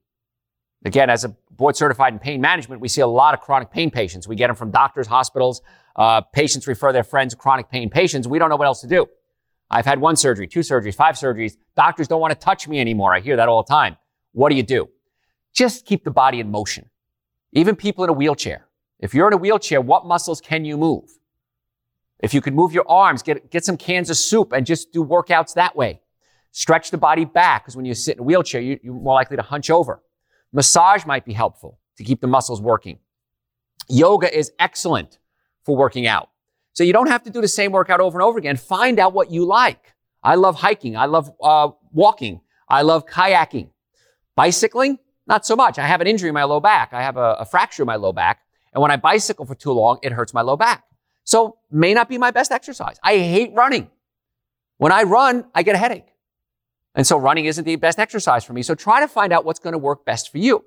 again, 0.83 1.09
as 1.09 1.24
a 1.24 1.29
board 1.50 1.77
certified 1.77 2.13
in 2.13 2.19
pain 2.19 2.41
management, 2.41 2.81
we 2.81 2.89
see 2.89 3.01
a 3.01 3.07
lot 3.07 3.33
of 3.33 3.39
chronic 3.39 3.71
pain 3.71 3.89
patients. 3.89 4.27
We 4.27 4.36
get 4.36 4.47
them 4.47 4.57
from 4.57 4.69
doctors, 4.69 5.07
hospitals. 5.07 5.62
Uh, 5.95 6.21
patients 6.21 6.67
refer 6.67 6.91
their 6.91 7.05
friends, 7.05 7.33
chronic 7.33 7.69
pain 7.69 7.89
patients. 7.89 8.27
We 8.27 8.39
don't 8.39 8.50
know 8.50 8.57
what 8.57 8.67
else 8.67 8.81
to 8.81 8.88
do. 8.88 9.07
I've 9.71 9.86
had 9.86 10.00
one 10.00 10.17
surgery, 10.17 10.47
two 10.47 10.59
surgeries, 10.59 10.95
five 10.95 11.15
surgeries. 11.15 11.57
Doctors 11.75 12.07
don't 12.07 12.21
want 12.21 12.33
to 12.33 12.39
touch 12.39 12.67
me 12.67 12.79
anymore. 12.79 13.13
I 13.13 13.21
hear 13.21 13.38
that 13.38 13.47
all 13.47 13.63
the 13.63 13.69
time. 13.69 13.97
What 14.33 14.50
do 14.50 14.55
you 14.55 14.63
do? 14.63 14.89
Just 15.53 15.86
keep 15.86 16.03
the 16.03 16.12
body 16.12 16.39
in 16.39 16.51
motion. 16.51 16.89
Even 17.53 17.75
people 17.75 18.03
in 18.03 18.09
a 18.09 18.13
wheelchair. 18.13 18.67
If 19.00 19.13
you're 19.13 19.27
in 19.27 19.33
a 19.33 19.38
wheelchair, 19.38 19.79
what 19.79 20.05
muscles 20.05 20.41
can 20.41 20.65
you 20.65 20.77
move? 20.77 21.17
If 22.19 22.33
you 22.33 22.41
could 22.41 22.53
move 22.53 22.74
your 22.74 22.89
arms, 22.89 23.21
get, 23.21 23.51
get 23.51 23.63
some 23.63 23.77
cans 23.77 24.09
of 24.09 24.17
soup 24.17 24.51
and 24.51 24.65
just 24.65 24.91
do 24.91 25.03
workouts 25.03 25.53
that 25.53 25.75
way. 25.75 26.01
Stretch 26.51 26.89
the 26.89 26.97
body 26.97 27.25
back 27.25 27.63
because 27.63 27.75
when 27.75 27.86
you 27.86 27.93
sit 27.93 28.15
in 28.15 28.21
a 28.21 28.24
wheelchair, 28.24 28.62
you, 28.62 28.79
you're 28.81 28.93
more 28.93 29.13
likely 29.13 29.38
to 29.38 29.43
hunch 29.43 29.69
over. 29.69 30.01
Massage 30.51 31.05
might 31.05 31.25
be 31.25 31.33
helpful 31.33 31.79
to 31.97 32.03
keep 32.03 32.21
the 32.21 32.27
muscles 32.27 32.62
working. 32.62 33.00
Yoga 33.88 34.36
is 34.36 34.51
excellent 34.57 35.19
for 35.63 35.75
working 35.75 36.07
out. 36.07 36.29
So 36.74 36.83
you 36.83 36.93
don't 36.93 37.07
have 37.07 37.24
to 37.24 37.29
do 37.29 37.41
the 37.41 37.47
same 37.47 37.71
workout 37.71 38.00
over 38.00 38.17
and 38.17 38.24
over 38.24 38.38
again. 38.38 38.55
Find 38.55 39.00
out 39.00 39.13
what 39.13 39.31
you 39.31 39.45
like. 39.45 39.95
I 40.24 40.36
love 40.36 40.55
hiking. 40.55 40.97
I 40.97 41.05
love 41.05 41.31
uh, 41.41 41.69
walking. 41.91 42.41
I 42.69 42.81
love 42.81 43.05
kayaking. 43.05 43.69
Bicycling, 44.36 45.00
not 45.25 45.45
so 45.45 45.55
much. 45.55 45.79
I 45.79 45.88
have 45.88 46.01
an 46.01 46.07
injury 46.07 46.29
in 46.29 46.33
my 46.33 46.43
low 46.43 46.59
back. 46.59 46.93
I 46.93 47.01
have 47.01 47.17
a, 47.17 47.38
a 47.39 47.45
fracture 47.45 47.83
in 47.83 47.88
my 47.88 47.95
low 47.95 48.13
back. 48.13 48.41
And 48.74 48.81
when 48.81 48.91
I 48.91 48.97
bicycle 48.97 49.45
for 49.45 49.55
too 49.55 49.71
long, 49.71 50.00
it 50.03 50.12
hurts 50.12 50.33
my 50.33 50.41
low 50.41 50.57
back. 50.57 50.83
So 51.27 51.57
may 51.69 51.93
not 51.93 52.07
be 52.07 52.17
my 52.17 52.31
best 52.31 52.53
exercise. 52.53 52.98
I 53.03 53.17
hate 53.17 53.51
running. 53.53 53.89
When 54.77 54.93
I 54.93 55.03
run, 55.03 55.46
I 55.53 55.62
get 55.62 55.75
a 55.75 55.77
headache. 55.77 56.13
And 56.96 57.05
so 57.05 57.17
running 57.17 57.46
isn't 57.46 57.65
the 57.65 57.75
best 57.75 58.00
exercise 58.00 58.46
for 58.46 58.53
me. 58.53 58.63
So 58.63 58.75
try 58.75 59.01
to 59.01 59.10
find 59.10 59.34
out 59.34 59.43
what's 59.43 59.60
going 59.60 59.74
to 59.74 59.77
work 59.77 60.05
best 60.05 60.31
for 60.31 60.38
you. 60.38 60.63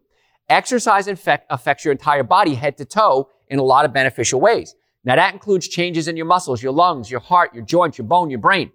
Exercise 0.50 1.08
infect, 1.08 1.46
affects 1.48 1.86
your 1.86 1.92
entire 1.92 2.22
body, 2.22 2.54
head 2.54 2.76
to 2.76 2.84
toe, 2.84 3.30
in 3.48 3.58
a 3.58 3.62
lot 3.62 3.86
of 3.86 3.94
beneficial 3.94 4.38
ways. 4.38 4.74
Now 5.02 5.16
that 5.16 5.32
includes 5.32 5.66
changes 5.66 6.08
in 6.08 6.16
your 6.16 6.26
muscles, 6.26 6.62
your 6.62 6.72
lungs, 6.72 7.10
your 7.10 7.20
heart, 7.20 7.54
your 7.54 7.64
joints, 7.64 7.96
your 7.96 8.06
bone, 8.06 8.28
your 8.28 8.38
brain. 8.38 8.70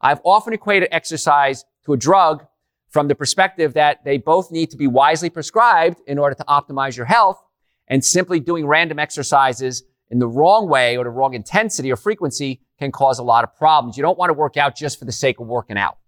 I've 0.00 0.20
often 0.24 0.52
equated 0.52 0.88
exercise 0.90 1.64
to 1.86 1.92
a 1.92 1.96
drug 1.96 2.44
from 2.88 3.06
the 3.06 3.14
perspective 3.14 3.74
that 3.74 4.04
they 4.04 4.18
both 4.18 4.50
need 4.50 4.70
to 4.72 4.76
be 4.76 4.88
wisely 4.88 5.30
prescribed 5.30 6.00
in 6.08 6.18
order 6.18 6.34
to 6.34 6.44
optimize 6.44 6.96
your 6.96 7.06
health 7.06 7.40
and 7.86 8.04
simply 8.04 8.40
doing 8.40 8.66
random 8.66 8.98
exercises 8.98 9.84
in 10.10 10.18
the 10.18 10.28
wrong 10.28 10.68
way 10.68 10.96
or 10.96 11.04
the 11.04 11.10
wrong 11.10 11.34
intensity 11.34 11.92
or 11.92 11.96
frequency 11.96 12.60
can 12.78 12.92
cause 12.92 13.18
a 13.18 13.22
lot 13.22 13.44
of 13.44 13.54
problems. 13.56 13.96
You 13.96 14.02
don't 14.02 14.18
want 14.18 14.30
to 14.30 14.34
work 14.34 14.56
out 14.56 14.76
just 14.76 14.98
for 14.98 15.04
the 15.04 15.12
sake 15.12 15.40
of 15.40 15.46
working 15.46 15.76
out. 15.76 15.98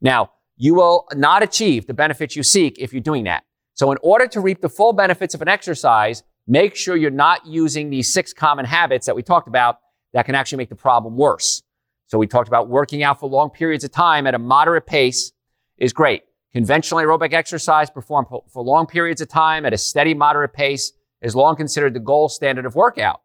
Now, 0.00 0.32
you 0.56 0.74
will 0.74 1.06
not 1.14 1.42
achieve 1.42 1.86
the 1.86 1.94
benefits 1.94 2.36
you 2.36 2.42
seek 2.42 2.78
if 2.78 2.92
you're 2.92 3.00
doing 3.00 3.24
that. 3.24 3.44
So 3.74 3.90
in 3.90 3.98
order 4.02 4.26
to 4.28 4.40
reap 4.40 4.60
the 4.60 4.68
full 4.68 4.92
benefits 4.92 5.34
of 5.34 5.42
an 5.42 5.48
exercise, 5.48 6.22
make 6.46 6.76
sure 6.76 6.96
you're 6.96 7.10
not 7.10 7.46
using 7.46 7.88
these 7.88 8.12
six 8.12 8.32
common 8.32 8.64
habits 8.64 9.06
that 9.06 9.16
we 9.16 9.22
talked 9.22 9.48
about 9.48 9.78
that 10.12 10.26
can 10.26 10.34
actually 10.34 10.58
make 10.58 10.68
the 10.68 10.76
problem 10.76 11.16
worse. 11.16 11.62
So 12.06 12.18
we 12.18 12.26
talked 12.26 12.48
about 12.48 12.68
working 12.68 13.02
out 13.02 13.18
for 13.18 13.28
long 13.28 13.48
periods 13.48 13.84
of 13.84 13.90
time 13.90 14.26
at 14.26 14.34
a 14.34 14.38
moderate 14.38 14.86
pace 14.86 15.32
is 15.78 15.94
great. 15.94 16.24
Conventional 16.52 17.00
aerobic 17.00 17.32
exercise 17.32 17.88
performed 17.88 18.28
for 18.28 18.62
long 18.62 18.86
periods 18.86 19.22
of 19.22 19.28
time 19.28 19.64
at 19.64 19.72
a 19.72 19.78
steady, 19.78 20.12
moderate 20.12 20.52
pace 20.52 20.92
is 21.22 21.34
long 21.34 21.56
considered 21.56 21.94
the 21.94 22.00
gold 22.00 22.32
standard 22.32 22.66
of 22.66 22.74
workout. 22.74 23.22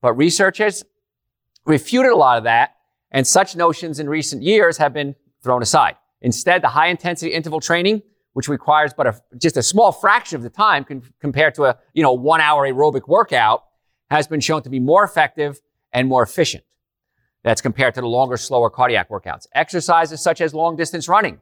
But 0.00 0.14
researchers 0.14 0.84
refuted 1.66 2.12
a 2.12 2.16
lot 2.16 2.38
of 2.38 2.44
that, 2.44 2.76
and 3.10 3.26
such 3.26 3.56
notions 3.56 3.98
in 3.98 4.08
recent 4.08 4.42
years 4.42 4.78
have 4.78 4.92
been 4.92 5.14
thrown 5.42 5.62
aside. 5.62 5.96
Instead, 6.20 6.62
the 6.62 6.68
high 6.68 6.88
intensity 6.88 7.32
interval 7.32 7.60
training, 7.60 8.02
which 8.32 8.48
requires 8.48 8.94
but 8.94 9.06
a, 9.06 9.20
just 9.38 9.56
a 9.56 9.62
small 9.62 9.92
fraction 9.92 10.36
of 10.36 10.42
the 10.42 10.50
time 10.50 10.84
con- 10.84 11.02
compared 11.20 11.54
to 11.54 11.64
a, 11.64 11.78
you 11.92 12.02
know, 12.02 12.12
one 12.12 12.40
hour 12.40 12.66
aerobic 12.66 13.08
workout, 13.08 13.64
has 14.10 14.26
been 14.26 14.40
shown 14.40 14.62
to 14.62 14.70
be 14.70 14.80
more 14.80 15.04
effective 15.04 15.60
and 15.92 16.08
more 16.08 16.22
efficient. 16.22 16.64
That's 17.42 17.60
compared 17.60 17.94
to 17.94 18.00
the 18.00 18.06
longer, 18.06 18.36
slower 18.36 18.70
cardiac 18.70 19.10
workouts. 19.10 19.46
Exercises 19.54 20.22
such 20.22 20.40
as 20.40 20.54
long 20.54 20.76
distance 20.76 21.08
running 21.08 21.40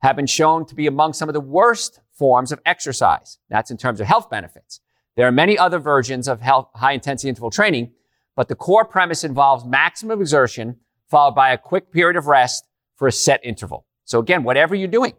have 0.00 0.16
been 0.16 0.26
shown 0.26 0.66
to 0.66 0.74
be 0.74 0.86
among 0.86 1.12
some 1.12 1.28
of 1.28 1.32
the 1.32 1.40
worst 1.40 2.00
forms 2.12 2.52
of 2.52 2.60
exercise. 2.64 3.38
That's 3.48 3.70
in 3.70 3.76
terms 3.76 4.00
of 4.00 4.06
health 4.06 4.30
benefits. 4.30 4.80
There 5.16 5.26
are 5.26 5.32
many 5.32 5.58
other 5.58 5.78
versions 5.78 6.26
of 6.28 6.40
high 6.40 6.92
intensity 6.92 7.28
interval 7.28 7.50
training, 7.50 7.92
but 8.34 8.48
the 8.48 8.54
core 8.54 8.84
premise 8.84 9.24
involves 9.24 9.64
maximum 9.64 10.20
exertion 10.20 10.76
followed 11.10 11.34
by 11.34 11.52
a 11.52 11.58
quick 11.58 11.92
period 11.92 12.16
of 12.16 12.26
rest 12.26 12.66
for 12.96 13.06
a 13.06 13.12
set 13.12 13.44
interval. 13.44 13.84
So 14.04 14.18
again, 14.18 14.42
whatever 14.42 14.74
you're 14.74 14.88
doing, 14.88 15.12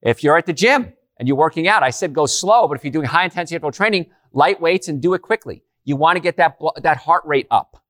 if 0.00 0.24
you're 0.24 0.38
at 0.38 0.46
the 0.46 0.52
gym 0.54 0.94
and 1.18 1.28
you're 1.28 1.36
working 1.36 1.68
out, 1.68 1.82
I 1.82 1.90
said 1.90 2.14
go 2.14 2.24
slow, 2.24 2.66
but 2.66 2.78
if 2.78 2.84
you're 2.84 2.92
doing 2.92 3.06
high 3.06 3.24
intensity 3.24 3.56
interval 3.56 3.72
training, 3.72 4.06
light 4.32 4.60
weights 4.60 4.88
and 4.88 5.02
do 5.02 5.12
it 5.12 5.20
quickly. 5.20 5.62
You 5.84 5.96
want 5.96 6.16
to 6.16 6.20
get 6.20 6.38
that, 6.38 6.58
that 6.82 6.96
heart 6.96 7.22
rate 7.26 7.46
up. 7.50 7.82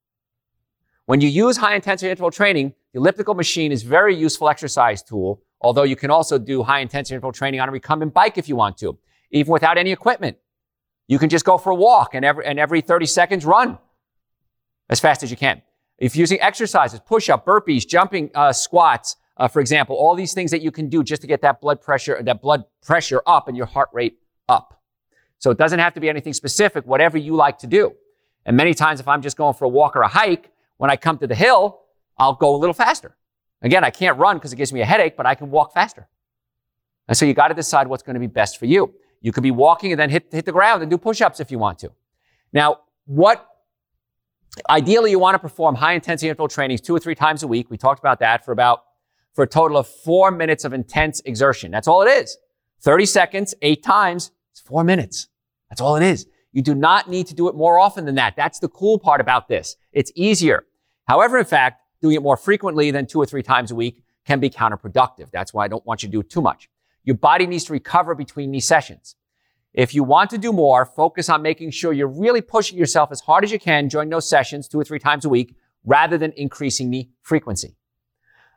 When 1.07 1.21
you 1.21 1.29
use 1.29 1.57
high 1.57 1.77
intensity 1.77 2.11
interval 2.11 2.33
training, 2.33 2.75
the 2.93 2.99
elliptical 2.99 3.35
machine 3.35 3.71
is 3.71 3.85
very 3.85 4.17
useful 4.17 4.49
exercise 4.49 5.05
tool, 5.05 5.41
although 5.61 5.85
you 5.85 5.95
can 5.95 6.11
also 6.11 6.37
do 6.39 6.65
high 6.65 6.81
intensity 6.81 7.15
interval 7.15 7.31
training 7.31 7.61
on 7.61 7.69
a 7.69 7.73
recumbent 7.73 8.13
bike 8.13 8.39
if 8.39 8.49
you 8.49 8.57
want 8.57 8.77
to, 8.79 8.99
even 9.31 9.53
without 9.53 9.79
any 9.79 9.93
equipment. 9.93 10.37
You 11.09 11.19
can 11.19 11.29
just 11.29 11.45
go 11.45 11.59
for 11.59 11.71
a 11.71 11.75
walk 11.75 12.15
and 12.15 12.25
every, 12.25 12.45
and 12.45 12.59
every 12.59 12.81
30 12.81 13.07
seconds 13.07 13.45
run 13.45 13.79
as 14.89 15.01
fast 15.01 15.23
as 15.23 15.31
you 15.31 15.37
can. 15.37 15.63
If 15.99 16.15
you're 16.15 16.23
using 16.23 16.41
exercises, 16.41 17.01
push 17.01 17.29
up, 17.31 17.47
burpees, 17.47 17.87
jumping 17.87 18.31
uh, 18.35 18.53
squats, 18.53 19.17
uh, 19.37 19.49
for 19.49 19.61
example, 19.61 19.97
all 19.97 20.15
these 20.15 20.35
things 20.35 20.51
that 20.51 20.63
you 20.63 20.71
can 20.71 20.89
do 20.89 21.03
just 21.03 21.23
to 21.23 21.29
get 21.29 21.43
that 21.43 21.61
blood 21.61 21.81
pressure, 21.81 22.23
that 22.23 22.43
blood 22.43 22.65
pressure 22.83 23.23
up 23.27 23.49
and 23.49 23.57
your 23.57 23.67
heart 23.67 23.89
rate 23.93 24.19
up. 24.49 24.83
So 25.39 25.51
it 25.51 25.59
doesn't 25.59 25.79
have 25.79 25.95
to 25.95 26.01
be 26.01 26.09
anything 26.09 26.33
specific, 26.33 26.87
whatever 26.87 27.19
you 27.19 27.35
like 27.35 27.59
to 27.59 27.67
do. 27.67 27.95
And 28.45 28.57
many 28.57 28.75
times, 28.75 29.01
if 29.01 29.09
I'm 29.09 29.23
just 29.23 29.37
going 29.37 29.55
for 29.55 29.65
a 29.65 29.69
walk 29.69 29.97
or 29.97 30.03
a 30.03 30.09
hike, 30.09 30.51
when 30.77 30.91
I 30.91 30.97
come 30.97 31.19
to 31.19 31.27
the 31.27 31.35
hill, 31.35 31.81
I'll 32.19 32.35
go 32.35 32.55
a 32.55 32.59
little 32.59 32.75
faster. 32.75 33.17
Again, 33.63 33.85
I 33.85 33.91
can't 33.91 34.19
run 34.19 34.37
because 34.37 34.53
it 34.53 34.57
gives 34.57 34.73
me 34.73 34.81
a 34.81 34.85
headache, 34.85 35.17
but 35.17 35.27
I 35.27 35.35
can 35.35 35.51
walk 35.51 35.73
faster. 35.75 36.09
And 37.09 37.17
so 37.17 37.25
you 37.25 37.35
got 37.35 37.49
to 37.49 37.55
decide 37.55 37.87
what's 37.87 38.03
going 38.03 38.15
to 38.15 38.21
be 38.21 38.27
best 38.27 38.59
for 38.59 38.67
you. 38.67 38.95
You 39.21 39.33
could 39.33 39.43
be 39.43 39.51
walking 39.51 39.93
and 39.93 40.01
then 40.01 40.11
hit, 40.11 40.29
hit 40.31 40.45
the 40.45 40.53
ground 40.53 40.83
and 40.83 40.91
do 40.91 40.99
push-ups 40.99 41.41
if 41.41 41.51
you 41.51 41.59
want 41.59 41.79
to. 41.81 41.93
Now, 42.53 42.81
what 43.07 43.47
ideally 44.69 45.11
you 45.11 45.19
want 45.19 45.35
to 45.35 45.39
perform 45.39 45.75
high 45.75 45.93
intensity 45.93 46.29
interval 46.29 46.49
trainings 46.49 46.81
two 46.81 46.95
or 46.95 46.99
three 46.99 47.15
times 47.15 47.43
a 47.43 47.47
week. 47.47 47.71
We 47.71 47.77
talked 47.77 48.01
about 48.01 48.21
that 48.21 48.45
for 48.45 48.53
about 48.53 48.85
for 49.35 49.43
a 49.43 49.47
total 49.47 49.77
of 49.77 49.87
four 49.87 50.31
minutes 50.31 50.65
of 50.65 50.73
intense 50.73 51.21
exertion. 51.27 51.71
That's 51.71 51.87
all 51.87 52.03
it 52.03 52.09
is. 52.09 52.39
30 52.81 53.07
seconds, 53.07 53.55
eight 53.61 53.83
times, 53.83 54.31
it's 54.51 54.61
four 54.61 54.83
minutes. 54.83 55.29
That's 55.69 55.81
all 55.81 55.97
it 55.97 56.03
is. 56.03 56.27
You 56.53 56.63
do 56.63 56.75
not 56.75 57.11
need 57.11 57.27
to 57.27 57.35
do 57.35 57.49
it 57.49 57.55
more 57.55 57.79
often 57.79 58.07
than 58.07 58.15
that. 58.15 58.35
That's 58.35 58.61
the 58.61 58.69
cool 58.69 58.99
part 58.99 59.21
about 59.21 59.49
this. 59.49 59.77
It's 59.93 60.11
easier. 60.15 60.65
However, 61.07 61.39
in 61.39 61.45
fact, 61.45 61.83
doing 62.01 62.15
it 62.15 62.23
more 62.23 62.37
frequently 62.37 62.91
than 62.91 63.07
two 63.07 63.21
or 63.21 63.27
three 63.27 63.43
times 63.43 63.71
a 63.71 63.75
week 63.75 64.03
can 64.27 64.41
be 64.41 64.49
counterproductive. 64.49 65.31
That's 65.31 65.53
why 65.53 65.65
I 65.65 65.69
don't 65.69 65.85
want 65.85 66.03
you 66.03 66.09
to 66.09 66.13
do 66.13 66.21
it 66.21 66.31
too 66.31 66.41
much. 66.41 66.71
Your 67.07 67.17
body 67.17 67.47
needs 67.47 67.65
to 67.65 67.73
recover 67.73 68.15
between 68.15 68.51
these 68.51 68.67
sessions. 68.67 69.17
If 69.73 69.95
you 69.95 70.05
want 70.05 70.31
to 70.31 70.39
do 70.39 70.53
more, 70.53 70.85
focus 70.85 71.31
on 71.31 71.41
making 71.41 71.71
sure 71.71 71.93
you're 71.93 72.09
really 72.09 72.41
pushing 72.41 72.77
yourself 72.77 73.11
as 73.13 73.21
hard 73.21 73.45
as 73.45 73.53
you 73.53 73.59
can 73.59 73.89
during 73.89 74.11
those 74.11 74.29
sessions 74.29 74.69
two 74.69 74.81
or 74.81 74.85
three 74.85 74.99
times 74.99 75.25
a 75.25 75.29
week 75.29 75.55
rather 75.85 76.19
than 76.19 76.33
increasing 76.33 76.91
the 76.91 77.09
frequency. 77.23 77.77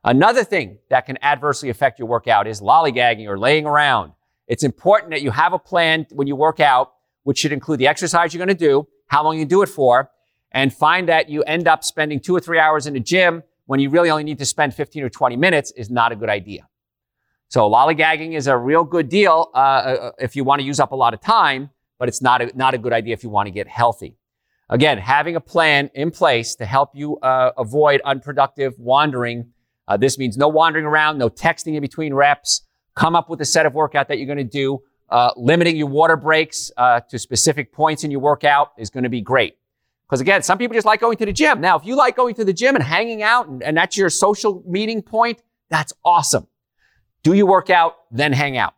Another 0.04 0.44
thing 0.44 0.80
that 0.90 1.06
can 1.06 1.18
adversely 1.22 1.70
affect 1.70 2.00
your 2.00 2.08
workout 2.08 2.48
is 2.48 2.60
lollygagging 2.62 3.28
or 3.28 3.38
laying 3.38 3.66
around. 3.66 4.14
It's 4.48 4.64
important 4.64 5.12
that 5.12 5.22
you 5.22 5.30
have 5.30 5.54
a 5.54 5.60
plan 5.60 6.08
when 6.12 6.26
you 6.26 6.36
work 6.36 6.60
out, 6.60 6.94
which 7.24 7.38
should 7.38 7.52
include 7.52 7.80
the 7.80 7.88
exercise 7.88 8.34
you're 8.34 8.44
going 8.44 8.58
to 8.58 8.66
do, 8.66 8.88
how 9.08 9.24
long 9.24 9.38
you 9.38 9.46
do 9.46 9.62
it 9.62 9.70
for, 9.70 10.10
and 10.52 10.74
find 10.74 11.08
that 11.10 11.30
you 11.30 11.44
end 11.44 11.68
up 11.68 11.84
spending 11.84 12.20
two 12.20 12.36
or 12.36 12.40
three 12.40 12.58
hours 12.58 12.88
in 12.88 12.94
the 12.94 13.00
gym 13.00 13.44
when 13.66 13.80
you 13.80 13.92
really 13.92 14.10
only 14.10 14.24
need 14.24 14.40
to 14.40 14.46
spend 14.46 14.74
15 14.74 15.04
or 15.04 15.10
20 15.10 15.36
minutes 15.36 15.72
is 15.72 15.92
not 15.92 16.12
a 16.12 16.16
good 16.16 16.30
idea. 16.30 16.68
So 17.50 17.70
lollygagging 17.70 18.34
is 18.34 18.48
a 18.48 18.58
real 18.58 18.84
good 18.84 19.10
deal 19.10 19.50
uh, 19.54 19.58
uh 19.58 20.12
if 20.20 20.36
you 20.36 20.44
want 20.44 20.62
to 20.62 20.66
use 20.66 20.80
up 20.80 20.92
a 20.92 20.96
lot 20.96 21.14
of 21.14 21.22
time, 21.22 21.70
but 21.98 22.08
it's 22.08 22.22
not 22.22 22.42
a, 22.42 22.52
not 22.56 22.74
a 22.74 22.78
good 22.78 22.94
idea 22.94 23.14
if 23.14 23.24
you 23.24 23.30
want 23.30 23.48
to 23.48 23.52
get 23.52 23.68
healthy. 23.68 24.16
Again, 24.70 25.00
having 25.00 25.36
a 25.36 25.42
plan 25.42 25.90
in 25.96 26.12
place 26.12 26.56
to 26.56 26.66
help 26.66 26.92
you 26.94 27.18
uh, 27.20 27.52
avoid 27.58 28.02
unproductive 28.06 28.78
wandering 28.80 29.52
uh, 29.90 29.98
this 29.98 30.20
means 30.20 30.38
no 30.38 30.48
wandering 30.48 30.86
around, 30.86 31.18
no 31.18 31.30
texting 31.30 31.74
in 31.74 31.82
between 31.82 32.14
reps. 32.14 32.62
Come 32.96 33.16
up 33.16 33.28
with 33.30 33.42
a 33.42 33.46
set 33.46 33.66
of 33.66 33.74
workout 33.74 34.08
that 34.08 34.20
you're 34.20 34.28
going 34.28 34.38
to 34.38 34.44
do. 34.44 34.84
Uh, 35.10 35.32
limiting 35.36 35.76
your 35.76 35.88
water 35.88 36.16
breaks 36.16 36.72
uh, 36.78 37.00
to 37.10 37.18
specific 37.18 37.74
points 37.74 38.04
in 38.04 38.12
your 38.12 38.20
workout 38.20 38.72
is 38.78 38.92
going 38.92 39.04
to 39.04 39.10
be 39.10 39.22
great. 39.22 39.58
Because 40.08 40.22
again, 40.22 40.44
some 40.44 40.60
people 40.60 40.76
just 40.76 40.86
like 40.86 41.02
going 41.02 41.18
to 41.18 41.26
the 41.26 41.34
gym. 41.34 41.60
Now, 41.60 41.76
if 41.76 41.86
you 41.86 41.96
like 41.96 42.16
going 42.16 42.36
to 42.36 42.46
the 42.46 42.54
gym 42.54 42.76
and 42.76 42.84
hanging 42.84 43.24
out 43.24 43.48
and, 43.48 43.64
and 43.64 43.76
that's 43.76 43.98
your 43.98 44.12
social 44.12 44.64
meeting 44.68 45.02
point, 45.02 45.42
that's 45.70 45.92
awesome. 46.06 46.48
Do 47.23 47.34
your 47.34 47.47
workout, 47.47 47.97
then 48.12 48.34
hang 48.34 48.58
out. 48.58 48.73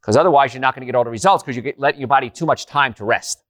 Because 0.00 0.16
otherwise, 0.16 0.54
you're 0.54 0.60
not 0.60 0.74
going 0.74 0.82
to 0.82 0.86
get 0.86 0.94
all 0.94 1.04
the 1.04 1.10
results 1.10 1.42
because 1.42 1.56
you're 1.56 1.74
letting 1.78 2.00
your 2.00 2.08
body 2.08 2.30
too 2.30 2.46
much 2.46 2.66
time 2.66 2.94
to 2.94 3.04
rest. 3.04 3.42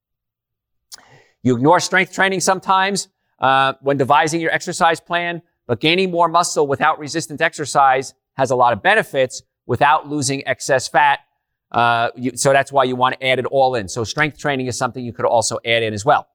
You 1.42 1.54
ignore 1.54 1.78
strength 1.80 2.12
training 2.12 2.40
sometimes 2.40 3.08
uh, 3.38 3.74
when 3.80 3.96
devising 3.96 4.40
your 4.40 4.50
exercise 4.50 4.98
plan, 4.98 5.42
but 5.66 5.80
gaining 5.80 6.10
more 6.10 6.28
muscle 6.28 6.66
without 6.66 6.98
resistance 6.98 7.40
exercise 7.40 8.14
has 8.34 8.50
a 8.50 8.56
lot 8.56 8.72
of 8.72 8.82
benefits 8.82 9.42
without 9.66 10.08
losing 10.08 10.46
excess 10.46 10.88
fat. 10.88 11.20
Uh, 11.70 12.10
you, 12.16 12.36
so 12.36 12.52
that's 12.52 12.72
why 12.72 12.84
you 12.84 12.96
want 12.96 13.18
to 13.18 13.26
add 13.26 13.38
it 13.38 13.46
all 13.46 13.74
in. 13.74 13.88
So 13.88 14.02
strength 14.04 14.38
training 14.38 14.66
is 14.66 14.78
something 14.78 15.04
you 15.04 15.12
could 15.12 15.26
also 15.26 15.58
add 15.64 15.82
in 15.82 15.92
as 15.92 16.04
well. 16.04 16.28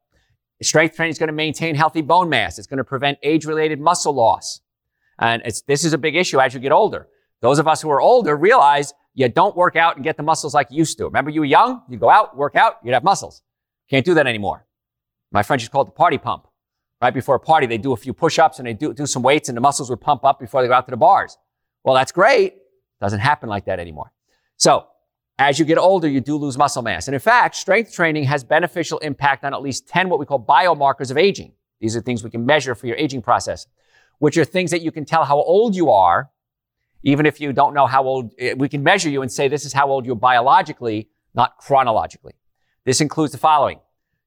Strength 0.61 0.95
training 0.95 1.11
is 1.11 1.17
going 1.17 1.27
to 1.27 1.33
maintain 1.33 1.73
healthy 1.73 2.01
bone 2.01 2.29
mass. 2.29 2.59
It's 2.59 2.67
going 2.67 2.77
to 2.77 2.83
prevent 2.83 3.17
age-related 3.23 3.79
muscle 3.79 4.13
loss. 4.13 4.61
And 5.17 5.41
this 5.67 5.83
is 5.83 5.93
a 5.93 5.97
big 5.97 6.15
issue 6.15 6.39
as 6.39 6.53
you 6.53 6.59
get 6.59 6.71
older. 6.71 7.07
Those 7.41 7.59
of 7.59 7.67
us 7.67 7.81
who 7.81 7.89
are 7.89 7.99
older 7.99 8.35
realize 8.35 8.93
you 9.13 9.27
don't 9.27 9.55
work 9.55 9.75
out 9.75 9.95
and 9.95 10.03
get 10.03 10.17
the 10.17 10.23
muscles 10.23 10.53
like 10.53 10.71
you 10.71 10.77
used 10.77 10.97
to. 10.99 11.05
Remember 11.05 11.31
you 11.31 11.41
were 11.41 11.45
young? 11.45 11.81
You 11.89 11.97
go 11.97 12.09
out, 12.09 12.37
work 12.37 12.55
out, 12.55 12.77
you'd 12.83 12.93
have 12.93 13.03
muscles. 13.03 13.41
Can't 13.89 14.05
do 14.05 14.13
that 14.13 14.27
anymore. 14.27 14.65
My 15.31 15.43
friend 15.43 15.59
just 15.59 15.71
called 15.71 15.87
the 15.87 15.91
party 15.91 16.17
pump. 16.17 16.47
Right 17.01 17.13
before 17.13 17.35
a 17.35 17.39
party, 17.39 17.65
they 17.65 17.79
do 17.79 17.93
a 17.93 17.97
few 17.97 18.13
push-ups 18.13 18.59
and 18.59 18.67
they 18.67 18.73
do, 18.73 18.93
do 18.93 19.07
some 19.07 19.23
weights 19.23 19.49
and 19.49 19.57
the 19.57 19.61
muscles 19.61 19.89
would 19.89 20.01
pump 20.01 20.23
up 20.23 20.39
before 20.39 20.61
they 20.61 20.67
go 20.67 20.75
out 20.75 20.85
to 20.85 20.91
the 20.91 20.97
bars. 20.97 21.37
Well, 21.83 21.95
that's 21.95 22.11
great. 22.11 22.55
Doesn't 22.99 23.19
happen 23.19 23.49
like 23.49 23.65
that 23.65 23.79
anymore. 23.79 24.13
So 24.57 24.85
as 25.39 25.57
you 25.57 25.65
get 25.65 25.79
older, 25.79 26.07
you 26.07 26.21
do 26.21 26.37
lose 26.37 26.59
muscle 26.59 26.83
mass. 26.83 27.07
And 27.07 27.15
in 27.15 27.19
fact, 27.19 27.55
strength 27.55 27.91
training 27.91 28.25
has 28.25 28.43
beneficial 28.43 28.99
impact 28.99 29.43
on 29.43 29.55
at 29.55 29.63
least 29.63 29.87
10 29.87 30.09
what 30.09 30.19
we 30.19 30.27
call 30.27 30.39
biomarkers 30.39 31.09
of 31.09 31.17
aging. 31.17 31.53
These 31.79 31.95
are 31.95 32.01
things 32.01 32.23
we 32.23 32.29
can 32.29 32.45
measure 32.45 32.75
for 32.75 32.85
your 32.85 32.97
aging 32.97 33.23
process, 33.23 33.65
which 34.19 34.37
are 34.37 34.45
things 34.45 34.69
that 34.69 34.83
you 34.83 34.91
can 34.91 35.03
tell 35.03 35.25
how 35.25 35.37
old 35.37 35.75
you 35.75 35.89
are, 35.89 36.29
even 37.03 37.25
if 37.25 37.41
you 37.41 37.53
don't 37.53 37.73
know 37.73 37.87
how 37.87 38.03
old, 38.03 38.33
eh, 38.37 38.53
we 38.53 38.69
can 38.69 38.83
measure 38.83 39.09
you 39.09 39.21
and 39.21 39.31
say 39.31 39.47
this 39.47 39.65
is 39.65 39.73
how 39.73 39.89
old 39.89 40.05
you're 40.05 40.15
biologically, 40.15 41.09
not 41.33 41.57
chronologically. 41.57 42.33
This 42.85 43.01
includes 43.01 43.31
the 43.31 43.37
following. 43.37 43.79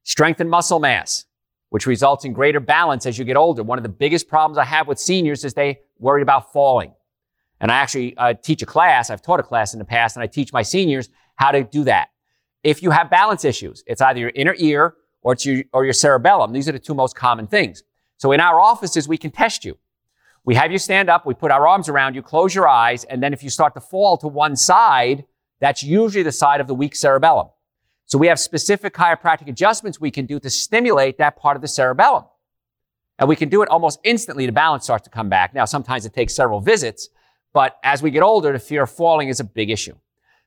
Strength 0.03 0.39
and 0.41 0.49
muscle 0.49 0.79
mass, 0.79 1.25
which 1.69 1.85
results 1.85 2.25
in 2.25 2.33
greater 2.33 2.59
balance 2.59 3.05
as 3.05 3.17
you 3.17 3.25
get 3.25 3.37
older. 3.37 3.63
One 3.63 3.79
of 3.79 3.83
the 3.83 3.89
biggest 3.89 4.27
problems 4.27 4.57
I 4.57 4.65
have 4.65 4.87
with 4.87 4.99
seniors 4.99 5.43
is 5.43 5.53
they 5.53 5.79
worry 5.97 6.21
about 6.21 6.51
falling. 6.51 6.93
And 7.59 7.71
I 7.71 7.77
actually 7.77 8.15
uh, 8.17 8.33
teach 8.33 8.61
a 8.61 8.65
class. 8.65 9.09
I've 9.09 9.21
taught 9.21 9.39
a 9.39 9.43
class 9.43 9.73
in 9.73 9.79
the 9.79 9.85
past, 9.85 10.15
and 10.15 10.23
I 10.23 10.27
teach 10.27 10.51
my 10.51 10.61
seniors 10.61 11.09
how 11.35 11.51
to 11.51 11.63
do 11.63 11.85
that. 11.85 12.09
If 12.63 12.83
you 12.83 12.91
have 12.91 13.09
balance 13.09 13.45
issues, 13.45 13.83
it's 13.87 14.01
either 14.01 14.19
your 14.19 14.31
inner 14.35 14.55
ear 14.57 14.95
or 15.21 15.33
it's 15.33 15.45
your, 15.45 15.63
or 15.71 15.85
your 15.85 15.93
cerebellum. 15.93 16.51
These 16.51 16.67
are 16.67 16.73
the 16.73 16.79
two 16.79 16.93
most 16.93 17.15
common 17.15 17.47
things. 17.47 17.83
So 18.17 18.31
in 18.31 18.39
our 18.39 18.59
offices, 18.59 19.07
we 19.07 19.17
can 19.17 19.31
test 19.31 19.65
you. 19.65 19.77
We 20.45 20.53
have 20.55 20.71
you 20.71 20.77
stand 20.77 21.09
up, 21.09 21.25
we 21.25 21.33
put 21.33 21.51
our 21.51 21.67
arms 21.67 21.89
around 21.89 22.13
you, 22.13 22.21
close 22.21 22.53
your 22.53 22.67
eyes, 22.67 23.03
and 23.03 23.21
then 23.21 23.33
if 23.33 23.41
you 23.43 23.49
start 23.49 23.73
to 23.73 23.81
fall 23.81 24.15
to 24.17 24.27
one 24.27 24.55
side, 24.55 25.25
that's 25.59 25.81
usually 25.81 26.23
the 26.23 26.31
side 26.31 26.61
of 26.61 26.67
the 26.67 26.75
weak 26.75 26.95
cerebellum. 26.95 27.47
So 28.05 28.19
we 28.19 28.27
have 28.27 28.39
specific 28.39 28.93
chiropractic 28.93 29.47
adjustments 29.47 29.99
we 29.99 30.11
can 30.11 30.27
do 30.27 30.39
to 30.39 30.49
stimulate 30.49 31.17
that 31.17 31.35
part 31.35 31.55
of 31.55 31.63
the 31.63 31.67
cerebellum. 31.67 32.25
And 33.17 33.27
we 33.27 33.35
can 33.35 33.49
do 33.49 33.63
it 33.63 33.69
almost 33.69 33.99
instantly. 34.03 34.45
The 34.45 34.51
balance 34.51 34.83
starts 34.83 35.05
to 35.05 35.09
come 35.09 35.29
back. 35.29 35.55
Now, 35.55 35.65
sometimes 35.65 36.05
it 36.05 36.13
takes 36.13 36.35
several 36.35 36.61
visits, 36.61 37.09
but 37.51 37.77
as 37.83 38.03
we 38.03 38.11
get 38.11 38.21
older, 38.21 38.51
the 38.51 38.59
fear 38.59 38.83
of 38.83 38.91
falling 38.91 39.29
is 39.29 39.39
a 39.39 39.43
big 39.43 39.71
issue. 39.71 39.95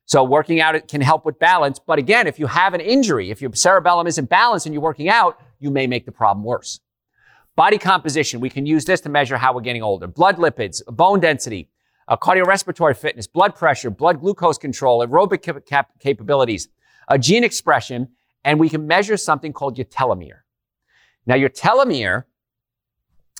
So 0.04 0.22
working 0.22 0.60
out 0.60 0.76
it 0.76 0.86
can 0.86 1.00
help 1.00 1.26
with 1.26 1.38
balance. 1.38 1.80
But 1.84 1.98
again, 1.98 2.26
if 2.26 2.38
you 2.38 2.46
have 2.46 2.72
an 2.72 2.80
injury, 2.80 3.30
if 3.30 3.42
your 3.42 3.52
cerebellum 3.52 4.06
isn't 4.06 4.28
balanced 4.28 4.66
and 4.66 4.72
you're 4.72 4.82
working 4.82 5.08
out, 5.08 5.40
you 5.58 5.70
may 5.70 5.86
make 5.86 6.06
the 6.06 6.12
problem 6.12 6.44
worse. 6.44 6.78
Body 7.58 7.76
composition, 7.76 8.38
we 8.38 8.50
can 8.50 8.66
use 8.66 8.84
this 8.84 9.00
to 9.00 9.08
measure 9.08 9.36
how 9.36 9.52
we're 9.52 9.62
getting 9.62 9.82
older. 9.82 10.06
Blood 10.06 10.36
lipids, 10.36 10.80
bone 10.86 11.18
density, 11.18 11.68
uh, 12.06 12.16
cardiorespiratory 12.16 12.96
fitness, 12.96 13.26
blood 13.26 13.56
pressure, 13.56 13.90
blood 13.90 14.20
glucose 14.20 14.58
control, 14.58 15.04
aerobic 15.04 15.42
cap- 15.42 15.66
cap- 15.66 15.90
capabilities, 15.98 16.68
uh, 17.08 17.18
gene 17.18 17.42
expression, 17.42 18.10
and 18.44 18.60
we 18.60 18.68
can 18.68 18.86
measure 18.86 19.16
something 19.16 19.52
called 19.52 19.76
your 19.76 19.86
telomere. 19.86 20.42
Now, 21.26 21.34
your 21.34 21.48
telomere 21.48 22.26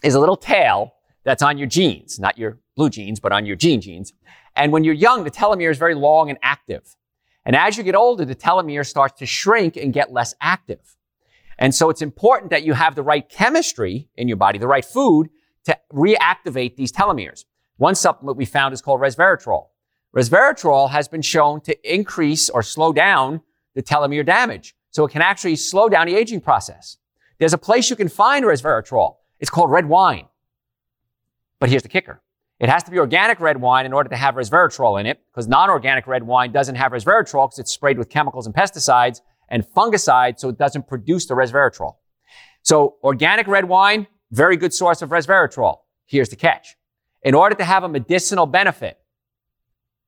is 0.03 0.17
a 0.17 0.19
little 0.19 0.37
tail 0.37 0.95
that's 1.23 1.45
on 1.45 1.57
your 1.57 1.69
genes, 1.69 2.19
not 2.19 2.37
your 2.37 2.59
blue 2.75 2.91
jeans, 2.91 3.21
but 3.21 3.31
on 3.31 3.47
your 3.47 3.55
gene 3.55 3.81
genes. 3.81 4.13
And 4.57 4.73
when 4.73 4.83
you're 4.83 4.95
young, 4.95 5.23
the 5.23 5.31
telomere 5.31 5.71
is 5.71 5.79
very 5.79 5.95
long 5.95 6.29
and 6.29 6.41
active. 6.43 6.97
And 7.45 7.55
as 7.55 7.79
you 7.79 7.85
get 7.85 7.95
older, 7.95 8.25
the 8.25 8.35
telomere 8.35 8.85
starts 8.85 9.21
to 9.21 9.27
shrink 9.27 9.77
and 9.77 9.93
get 9.93 10.13
less 10.13 10.35
active. 10.41 10.97
And 11.59 11.75
so 11.75 11.91
it's 11.91 12.03
important 12.03 12.51
that 12.51 12.63
you 12.63 12.73
have 12.75 12.95
the 12.95 13.03
right 13.03 13.29
chemistry 13.29 14.09
in 14.17 14.29
your 14.29 14.37
body, 14.37 14.59
the 14.59 14.69
right 14.69 14.85
food 14.85 15.29
to 15.65 15.77
reactivate 15.93 16.77
these 16.77 16.93
telomeres. 16.93 17.45
One 17.77 17.95
supplement 17.95 18.37
we 18.37 18.45
found 18.45 18.73
is 18.75 18.81
called 18.81 19.01
resveratrol. 19.01 19.67
Resveratrol 20.17 20.91
has 20.91 21.09
been 21.09 21.23
shown 21.23 21.61
to 21.63 21.95
increase 21.95 22.49
or 22.49 22.63
slow 22.63 22.93
down 22.93 23.43
the 23.75 23.83
telomere 23.83 24.25
damage. 24.25 24.75
So 24.91 25.05
it 25.05 25.11
can 25.11 25.23
actually 25.23 25.57
slow 25.57 25.89
down 25.89 26.07
the 26.07 26.17
aging 26.17 26.41
process. 26.41 26.97
There's 27.39 27.53
a 27.53 27.59
place 27.59 27.91
you 27.91 27.97
can 27.97 28.09
find 28.09 28.45
resveratrol. 28.45 29.17
It's 29.39 29.51
called 29.51 29.71
red 29.71 29.87
wine. 29.87 30.27
But 31.61 31.69
here's 31.71 31.83
the 31.83 31.89
kicker. 31.89 32.23
It 32.59 32.69
has 32.69 32.83
to 32.85 32.91
be 32.91 32.99
organic 32.99 33.39
red 33.39 33.61
wine 33.61 33.87
in 33.87 33.93
order 33.93 34.09
to 34.11 34.17
have 34.17 34.35
resveratrol 34.35 34.99
in 34.99 35.07
it, 35.07 35.21
because 35.31 35.47
non-organic 35.47 36.07
red 36.09 36.25
wine 36.25 36.51
doesn't 36.51 36.75
have 36.75 36.91
resveratrol 36.91 37.47
because 37.47 37.61
it's 37.61 37.73
sprayed 37.73 37.99
with 37.99 38.09
chemicals 38.09 38.47
and 38.47 38.55
pesticides 38.55 39.21
and 39.49 39.65
fungicides, 39.65 40.41
so 40.41 40.49
it 40.49 40.59
doesn't 40.59 40.89
produce 40.89 41.27
the 41.27 41.35
resveratrol. 41.35 41.97
So 42.63 42.97
organic 43.03 43.47
red 43.47 43.67
wine, 43.67 44.07
very 44.31 44.57
good 44.57 44.75
source 44.75 45.03
of 45.03 45.11
resveratrol. 45.11 45.79
Here's 46.07 46.29
the 46.29 46.37
catch. 46.37 46.77
In 47.23 47.35
order 47.35 47.55
to 47.57 47.65
have 47.65 47.83
a 47.85 47.89
medicinal 47.89 48.47
benefit, 48.47 48.99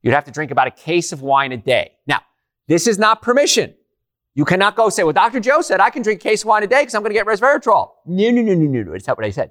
you'd 0.03 0.15
have 0.15 0.25
to 0.25 0.31
drink 0.31 0.51
about 0.51 0.67
a 0.67 0.71
case 0.71 1.13
of 1.13 1.23
wine 1.23 1.53
a 1.53 1.57
day. 1.57 1.93
Now, 2.07 2.21
this 2.69 2.87
is 2.87 2.99
not 2.99 3.23
permission. 3.23 3.75
You 4.35 4.45
cannot 4.45 4.77
go 4.77 4.89
say, 4.91 5.03
well, 5.03 5.13
Dr. 5.13 5.41
Joe 5.41 5.61
said 5.61 5.81
I 5.81 5.91
can 5.91 6.03
drink 6.03 6.21
case 6.21 6.43
of 6.43 6.49
wine 6.49 6.63
a 6.63 6.67
day 6.67 6.83
because 6.83 6.95
I'm 6.95 7.03
going 7.03 7.13
to 7.13 7.19
get 7.19 7.27
resveratrol. 7.27 7.91
No, 8.07 8.31
no, 8.31 8.43
no, 8.43 8.55
no, 8.55 8.67
no, 8.67 8.83
no. 8.83 8.93
That's 8.93 9.07
not 9.07 9.19
what 9.19 9.27
I 9.27 9.31
said. 9.31 9.51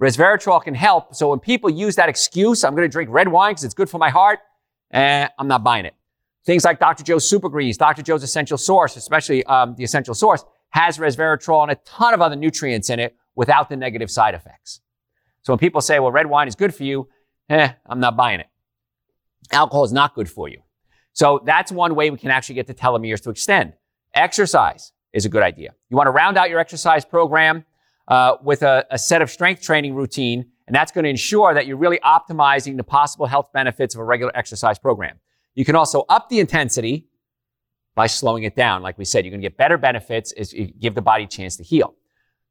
Resveratrol 0.00 0.62
can 0.62 0.74
help. 0.74 1.14
So 1.14 1.30
when 1.30 1.40
people 1.40 1.70
use 1.70 1.96
that 1.96 2.08
excuse, 2.08 2.64
I'm 2.64 2.74
going 2.74 2.88
to 2.88 2.92
drink 2.92 3.10
red 3.10 3.28
wine 3.28 3.52
because 3.52 3.64
it's 3.64 3.74
good 3.74 3.90
for 3.90 3.98
my 3.98 4.10
heart, 4.10 4.40
eh, 4.92 5.26
I'm 5.38 5.48
not 5.48 5.64
buying 5.64 5.86
it. 5.86 5.94
Things 6.46 6.64
like 6.64 6.78
Dr. 6.78 7.02
Joe's 7.02 7.28
Super 7.28 7.48
Greens, 7.48 7.76
Dr. 7.76 8.02
Joe's 8.02 8.22
Essential 8.22 8.56
Source, 8.56 8.94
especially 8.96 9.44
um, 9.44 9.74
the 9.74 9.82
Essential 9.82 10.14
Source, 10.14 10.44
has 10.70 10.96
resveratrol 10.96 11.62
and 11.62 11.72
a 11.72 11.74
ton 11.84 12.14
of 12.14 12.22
other 12.22 12.36
nutrients 12.36 12.88
in 12.88 13.00
it 13.00 13.16
without 13.34 13.68
the 13.68 13.76
negative 13.76 14.10
side 14.10 14.34
effects. 14.34 14.80
So 15.42 15.52
when 15.52 15.58
people 15.58 15.80
say, 15.80 15.98
well, 15.98 16.12
red 16.12 16.26
wine 16.26 16.46
is 16.46 16.54
good 16.54 16.72
for 16.72 16.84
you, 16.84 17.08
eh, 17.50 17.72
I'm 17.84 17.98
not 17.98 18.16
buying 18.16 18.40
it. 18.40 18.46
Alcohol 19.52 19.84
is 19.84 19.92
not 19.92 20.14
good 20.14 20.30
for 20.30 20.48
you. 20.48 20.62
So 21.12 21.40
that's 21.44 21.72
one 21.72 21.96
way 21.96 22.10
we 22.10 22.18
can 22.18 22.30
actually 22.30 22.54
get 22.54 22.68
the 22.68 22.74
telomeres 22.74 23.20
to 23.22 23.30
extend. 23.30 23.72
Exercise 24.14 24.92
is 25.12 25.24
a 25.24 25.28
good 25.28 25.42
idea. 25.42 25.74
You 25.88 25.96
want 25.96 26.06
to 26.06 26.12
round 26.12 26.36
out 26.36 26.48
your 26.48 26.60
exercise 26.60 27.04
program 27.04 27.64
uh, 28.06 28.36
with 28.42 28.62
a, 28.62 28.86
a 28.90 28.98
set 28.98 29.20
of 29.20 29.30
strength 29.30 29.62
training 29.62 29.94
routine, 29.94 30.46
and 30.66 30.76
that's 30.76 30.92
going 30.92 31.04
to 31.04 31.10
ensure 31.10 31.54
that 31.54 31.66
you're 31.66 31.76
really 31.76 31.98
optimizing 32.04 32.76
the 32.76 32.84
possible 32.84 33.26
health 33.26 33.48
benefits 33.52 33.94
of 33.94 34.00
a 34.00 34.04
regular 34.04 34.36
exercise 34.36 34.78
program. 34.78 35.18
You 35.56 35.64
can 35.64 35.74
also 35.74 36.04
up 36.08 36.28
the 36.28 36.38
intensity 36.38 37.08
by 37.96 38.06
slowing 38.06 38.44
it 38.44 38.54
down. 38.54 38.82
Like 38.82 38.96
we 38.96 39.04
said, 39.04 39.24
you're 39.24 39.32
going 39.32 39.40
to 39.40 39.48
get 39.48 39.56
better 39.56 39.76
benefits 39.76 40.30
as 40.32 40.52
you 40.52 40.66
give 40.66 40.94
the 40.94 41.02
body 41.02 41.24
a 41.24 41.26
chance 41.26 41.56
to 41.56 41.64
heal. 41.64 41.96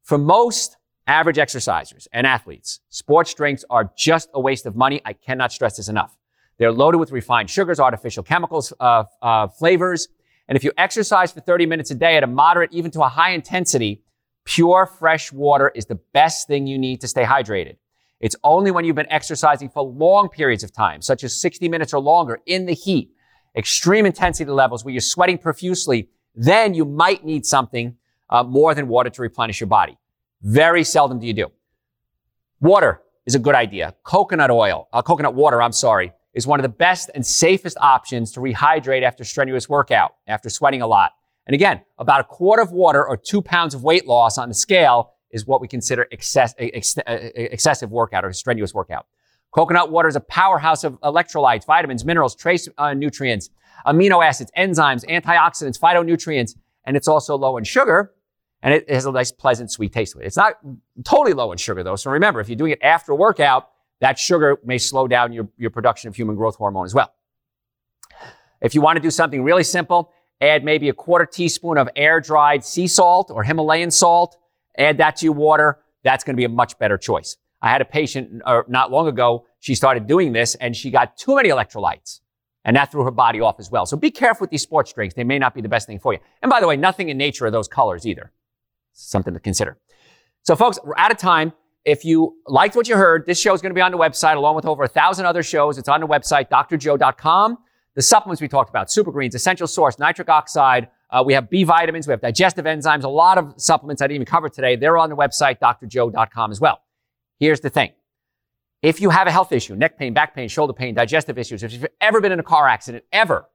For 0.02 0.18
most 0.18 0.76
average 1.06 1.36
exercisers 1.36 2.06
and 2.12 2.26
athletes, 2.26 2.80
sports 2.90 3.32
drinks 3.32 3.64
are 3.70 3.90
just 3.96 4.28
a 4.34 4.40
waste 4.40 4.66
of 4.66 4.76
money. 4.76 5.00
I 5.06 5.14
cannot 5.14 5.52
stress 5.52 5.78
this 5.78 5.88
enough. 5.88 6.14
They're 6.58 6.72
loaded 6.72 6.98
with 6.98 7.10
refined 7.12 7.48
sugars, 7.48 7.80
artificial 7.80 8.22
chemicals, 8.22 8.74
uh, 8.78 9.04
uh, 9.22 9.46
flavors. 9.46 10.08
And 10.48 10.56
if 10.56 10.64
you 10.64 10.72
exercise 10.76 11.32
for 11.32 11.40
30 11.40 11.64
minutes 11.64 11.90
a 11.90 11.94
day 11.94 12.18
at 12.18 12.22
a 12.22 12.26
moderate, 12.26 12.72
even 12.72 12.90
to 12.92 13.02
a 13.02 13.08
high 13.08 13.30
intensity, 13.30 14.02
Pure 14.46 14.86
fresh 14.86 15.32
water 15.32 15.72
is 15.74 15.86
the 15.86 15.96
best 15.96 16.46
thing 16.46 16.66
you 16.68 16.78
need 16.78 17.00
to 17.00 17.08
stay 17.08 17.24
hydrated. 17.24 17.76
It's 18.20 18.36
only 18.42 18.70
when 18.70 18.84
you've 18.84 18.96
been 18.96 19.10
exercising 19.12 19.68
for 19.68 19.82
long 19.82 20.28
periods 20.28 20.64
of 20.64 20.72
time, 20.72 21.02
such 21.02 21.22
as 21.22 21.38
60 21.40 21.68
minutes 21.68 21.92
or 21.92 22.00
longer 22.00 22.40
in 22.46 22.66
the 22.66 22.72
heat, 22.72 23.10
extreme 23.54 24.06
intensity 24.06 24.50
levels 24.50 24.84
where 24.84 24.92
you're 24.92 25.00
sweating 25.00 25.38
profusely, 25.38 26.08
then 26.34 26.74
you 26.74 26.84
might 26.84 27.24
need 27.24 27.44
something 27.44 27.96
uh, 28.30 28.42
more 28.42 28.74
than 28.74 28.88
water 28.88 29.10
to 29.10 29.22
replenish 29.22 29.60
your 29.60 29.68
body. 29.68 29.98
Very 30.42 30.84
seldom 30.84 31.18
do 31.18 31.26
you 31.26 31.32
do. 31.32 31.52
Water 32.60 33.02
is 33.26 33.34
a 33.34 33.38
good 33.38 33.54
idea. 33.54 33.94
Coconut 34.02 34.50
oil, 34.50 34.88
uh, 34.92 35.02
coconut 35.02 35.34
water, 35.34 35.60
I'm 35.60 35.72
sorry, 35.72 36.12
is 36.32 36.46
one 36.46 36.58
of 36.58 36.62
the 36.62 36.68
best 36.68 37.10
and 37.14 37.24
safest 37.24 37.76
options 37.80 38.32
to 38.32 38.40
rehydrate 38.40 39.02
after 39.02 39.24
strenuous 39.24 39.68
workout, 39.68 40.14
after 40.26 40.48
sweating 40.48 40.82
a 40.82 40.86
lot. 40.86 41.12
And 41.46 41.54
again, 41.54 41.82
about 41.98 42.20
a 42.20 42.24
quart 42.24 42.60
of 42.60 42.72
water 42.72 43.06
or 43.06 43.16
two 43.16 43.40
pounds 43.40 43.74
of 43.74 43.82
weight 43.82 44.06
loss 44.06 44.36
on 44.36 44.48
the 44.48 44.54
scale 44.54 45.14
is 45.30 45.46
what 45.46 45.60
we 45.60 45.68
consider 45.68 46.06
excess, 46.10 46.54
ex, 46.58 46.96
excessive 47.06 47.90
workout 47.90 48.24
or 48.24 48.32
strenuous 48.32 48.74
workout. 48.74 49.06
Coconut 49.52 49.90
water 49.90 50.08
is 50.08 50.16
a 50.16 50.20
powerhouse 50.20 50.84
of 50.84 51.00
electrolytes, 51.00 51.64
vitamins, 51.64 52.04
minerals, 52.04 52.34
trace 52.34 52.68
uh, 52.78 52.94
nutrients, 52.94 53.50
amino 53.86 54.24
acids, 54.24 54.50
enzymes, 54.56 55.04
antioxidants, 55.06 55.78
phytonutrients, 55.78 56.56
and 56.84 56.96
it's 56.96 57.08
also 57.08 57.36
low 57.36 57.56
in 57.56 57.64
sugar, 57.64 58.12
and 58.62 58.74
it 58.74 58.88
has 58.90 59.06
a 59.06 59.12
nice, 59.12 59.32
pleasant, 59.32 59.70
sweet 59.70 59.92
taste 59.92 60.12
to 60.12 60.18
it. 60.20 60.26
It's 60.26 60.36
not 60.36 60.54
totally 61.04 61.32
low 61.32 61.52
in 61.52 61.58
sugar, 61.58 61.82
though. 61.82 61.96
So 61.96 62.10
remember, 62.10 62.40
if 62.40 62.48
you're 62.48 62.56
doing 62.56 62.72
it 62.72 62.82
after 62.82 63.12
a 63.12 63.16
workout, 63.16 63.70
that 64.00 64.18
sugar 64.18 64.58
may 64.64 64.78
slow 64.78 65.08
down 65.08 65.32
your, 65.32 65.48
your 65.56 65.70
production 65.70 66.08
of 66.08 66.16
human 66.16 66.36
growth 66.36 66.56
hormone 66.56 66.84
as 66.84 66.94
well. 66.94 67.12
If 68.60 68.74
you 68.74 68.80
want 68.80 68.96
to 68.96 69.02
do 69.02 69.10
something 69.10 69.42
really 69.42 69.64
simple, 69.64 70.12
Add 70.40 70.64
maybe 70.64 70.90
a 70.90 70.92
quarter 70.92 71.24
teaspoon 71.24 71.78
of 71.78 71.88
air 71.96 72.20
dried 72.20 72.62
sea 72.62 72.86
salt 72.86 73.30
or 73.30 73.42
Himalayan 73.42 73.90
salt. 73.90 74.36
Add 74.78 74.98
that 74.98 75.16
to 75.16 75.26
your 75.26 75.34
water. 75.34 75.78
that's 76.02 76.22
going 76.24 76.34
to 76.34 76.40
be 76.40 76.44
a 76.44 76.48
much 76.48 76.78
better 76.78 76.96
choice. 76.98 77.36
I 77.62 77.70
had 77.70 77.80
a 77.80 77.84
patient 77.84 78.42
uh, 78.44 78.62
not 78.68 78.90
long 78.90 79.08
ago. 79.08 79.46
She 79.60 79.74
started 79.74 80.06
doing 80.06 80.32
this 80.32 80.54
and 80.56 80.76
she 80.76 80.90
got 80.90 81.16
too 81.16 81.34
many 81.36 81.48
electrolytes 81.48 82.20
and 82.66 82.76
that 82.76 82.90
threw 82.90 83.04
her 83.04 83.10
body 83.10 83.40
off 83.40 83.58
as 83.58 83.70
well. 83.70 83.86
So 83.86 83.96
be 83.96 84.10
careful 84.10 84.44
with 84.44 84.50
these 84.50 84.62
sports 84.62 84.92
drinks. 84.92 85.14
They 85.14 85.24
may 85.24 85.38
not 85.38 85.54
be 85.54 85.62
the 85.62 85.68
best 85.68 85.86
thing 85.86 86.00
for 86.00 86.12
you. 86.12 86.18
And 86.42 86.50
by 86.50 86.60
the 86.60 86.66
way, 86.66 86.76
nothing 86.76 87.08
in 87.08 87.16
nature 87.16 87.46
are 87.46 87.50
those 87.50 87.68
colors 87.68 88.04
either. 88.06 88.32
Something 88.92 89.34
to 89.34 89.40
consider. 89.40 89.78
So 90.42 90.56
folks, 90.56 90.78
we're 90.84 90.96
out 90.98 91.12
of 91.12 91.16
time. 91.16 91.52
If 91.84 92.04
you 92.04 92.36
liked 92.46 92.74
what 92.74 92.88
you 92.88 92.96
heard, 92.96 93.24
this 93.24 93.40
show 93.40 93.54
is 93.54 93.62
going 93.62 93.70
to 93.70 93.74
be 93.74 93.80
on 93.80 93.92
the 93.92 93.98
website 93.98 94.36
along 94.36 94.56
with 94.56 94.66
over 94.66 94.82
a 94.82 94.88
thousand 94.88 95.26
other 95.26 95.44
shows. 95.44 95.78
It's 95.78 95.88
on 95.88 96.00
the 96.00 96.06
website, 96.08 96.48
drjoe.com. 96.50 97.58
The 97.94 98.02
supplements 98.02 98.42
we 98.42 98.48
talked 98.48 98.68
about, 98.68 98.90
super 98.90 99.12
greens, 99.12 99.36
essential 99.36 99.68
source, 99.68 99.98
nitric 99.98 100.28
oxide. 100.28 100.88
Uh, 101.10 101.22
we 101.24 101.34
have 101.34 101.48
B 101.48 101.64
vitamins. 101.64 102.06
We 102.06 102.12
have 102.12 102.20
digestive 102.20 102.64
enzymes. 102.64 103.04
A 103.04 103.08
lot 103.08 103.38
of 103.38 103.54
supplements 103.56 104.02
I 104.02 104.06
didn't 104.06 104.16
even 104.16 104.26
cover 104.26 104.48
today. 104.48 104.76
They're 104.76 104.98
on 104.98 105.08
the 105.08 105.16
website, 105.16 105.58
drjoe.com 105.60 106.50
as 106.50 106.60
well. 106.60 106.80
Here's 107.38 107.60
the 107.60 107.70
thing. 107.70 107.92
If 108.82 109.00
you 109.00 109.10
have 109.10 109.26
a 109.26 109.30
health 109.30 109.52
issue, 109.52 109.74
neck 109.74 109.98
pain, 109.98 110.14
back 110.14 110.34
pain, 110.34 110.48
shoulder 110.48 110.72
pain, 110.72 110.94
digestive 110.94 111.38
issues, 111.38 111.62
if 111.62 111.72
you've 111.72 111.86
ever 112.00 112.20
been 112.20 112.32
in 112.32 112.40
a 112.40 112.44
car 112.44 112.68
accident, 112.68 113.04
ever, 113.12 113.48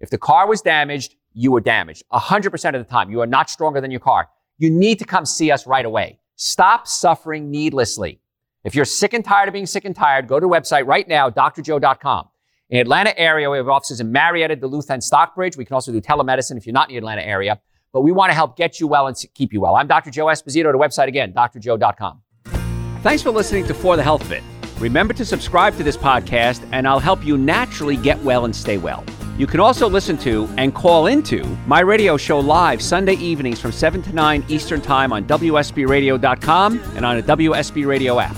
if 0.00 0.10
the 0.10 0.18
car 0.18 0.46
was 0.46 0.60
damaged, 0.60 1.16
you 1.32 1.52
were 1.52 1.60
damaged. 1.60 2.02
100% 2.12 2.74
of 2.74 2.86
the 2.86 2.90
time, 2.90 3.10
you 3.10 3.20
are 3.20 3.26
not 3.26 3.50
stronger 3.50 3.80
than 3.80 3.90
your 3.90 4.00
car. 4.00 4.28
You 4.58 4.70
need 4.70 4.98
to 4.98 5.04
come 5.04 5.26
see 5.26 5.50
us 5.50 5.66
right 5.66 5.84
away. 5.84 6.18
Stop 6.36 6.86
suffering 6.86 7.50
needlessly. 7.50 8.20
If 8.64 8.74
you're 8.74 8.84
sick 8.84 9.12
and 9.12 9.24
tired 9.24 9.48
of 9.48 9.52
being 9.52 9.66
sick 9.66 9.84
and 9.84 9.94
tired, 9.94 10.28
go 10.28 10.40
to 10.40 10.46
the 10.46 10.52
website 10.52 10.86
right 10.86 11.06
now, 11.06 11.30
drjoe.com. 11.30 12.28
In 12.68 12.80
Atlanta 12.80 13.16
area, 13.16 13.48
we 13.48 13.58
have 13.58 13.68
offices 13.68 14.00
in 14.00 14.10
Marietta, 14.10 14.56
Duluth, 14.56 14.90
and 14.90 15.02
Stockbridge. 15.02 15.56
We 15.56 15.64
can 15.64 15.74
also 15.74 15.92
do 15.92 16.00
telemedicine 16.00 16.56
if 16.56 16.66
you're 16.66 16.72
not 16.72 16.88
in 16.88 16.94
the 16.94 16.98
Atlanta 16.98 17.22
area. 17.22 17.60
But 17.92 18.00
we 18.00 18.10
want 18.10 18.30
to 18.30 18.34
help 18.34 18.56
get 18.56 18.80
you 18.80 18.88
well 18.88 19.06
and 19.06 19.16
keep 19.34 19.52
you 19.52 19.60
well. 19.60 19.76
I'm 19.76 19.86
Dr. 19.86 20.10
Joe 20.10 20.26
Esposito. 20.26 20.72
The 20.72 20.78
website 20.78 21.06
again, 21.06 21.32
drjoe.com. 21.32 22.22
Thanks 23.02 23.22
for 23.22 23.30
listening 23.30 23.66
to 23.68 23.74
For 23.74 23.96
the 23.96 24.02
Health 24.02 24.22
of 24.22 24.32
It. 24.32 24.42
Remember 24.80 25.14
to 25.14 25.24
subscribe 25.24 25.76
to 25.76 25.84
this 25.84 25.96
podcast, 25.96 26.68
and 26.72 26.88
I'll 26.88 26.98
help 26.98 27.24
you 27.24 27.38
naturally 27.38 27.96
get 27.96 28.20
well 28.24 28.44
and 28.44 28.54
stay 28.54 28.78
well. 28.78 29.04
You 29.38 29.46
can 29.46 29.60
also 29.60 29.88
listen 29.88 30.18
to 30.18 30.48
and 30.56 30.74
call 30.74 31.06
into 31.06 31.44
my 31.66 31.80
radio 31.80 32.16
show 32.16 32.40
live 32.40 32.82
Sunday 32.82 33.14
evenings 33.14 33.60
from 33.60 33.70
7 33.70 34.02
to 34.02 34.12
9 34.12 34.44
Eastern 34.48 34.80
Time 34.80 35.12
on 35.12 35.24
WSBRadio.com 35.24 36.80
and 36.96 37.06
on 37.06 37.18
a 37.18 37.22
WSB 37.22 37.86
Radio 37.86 38.18
app. 38.18 38.36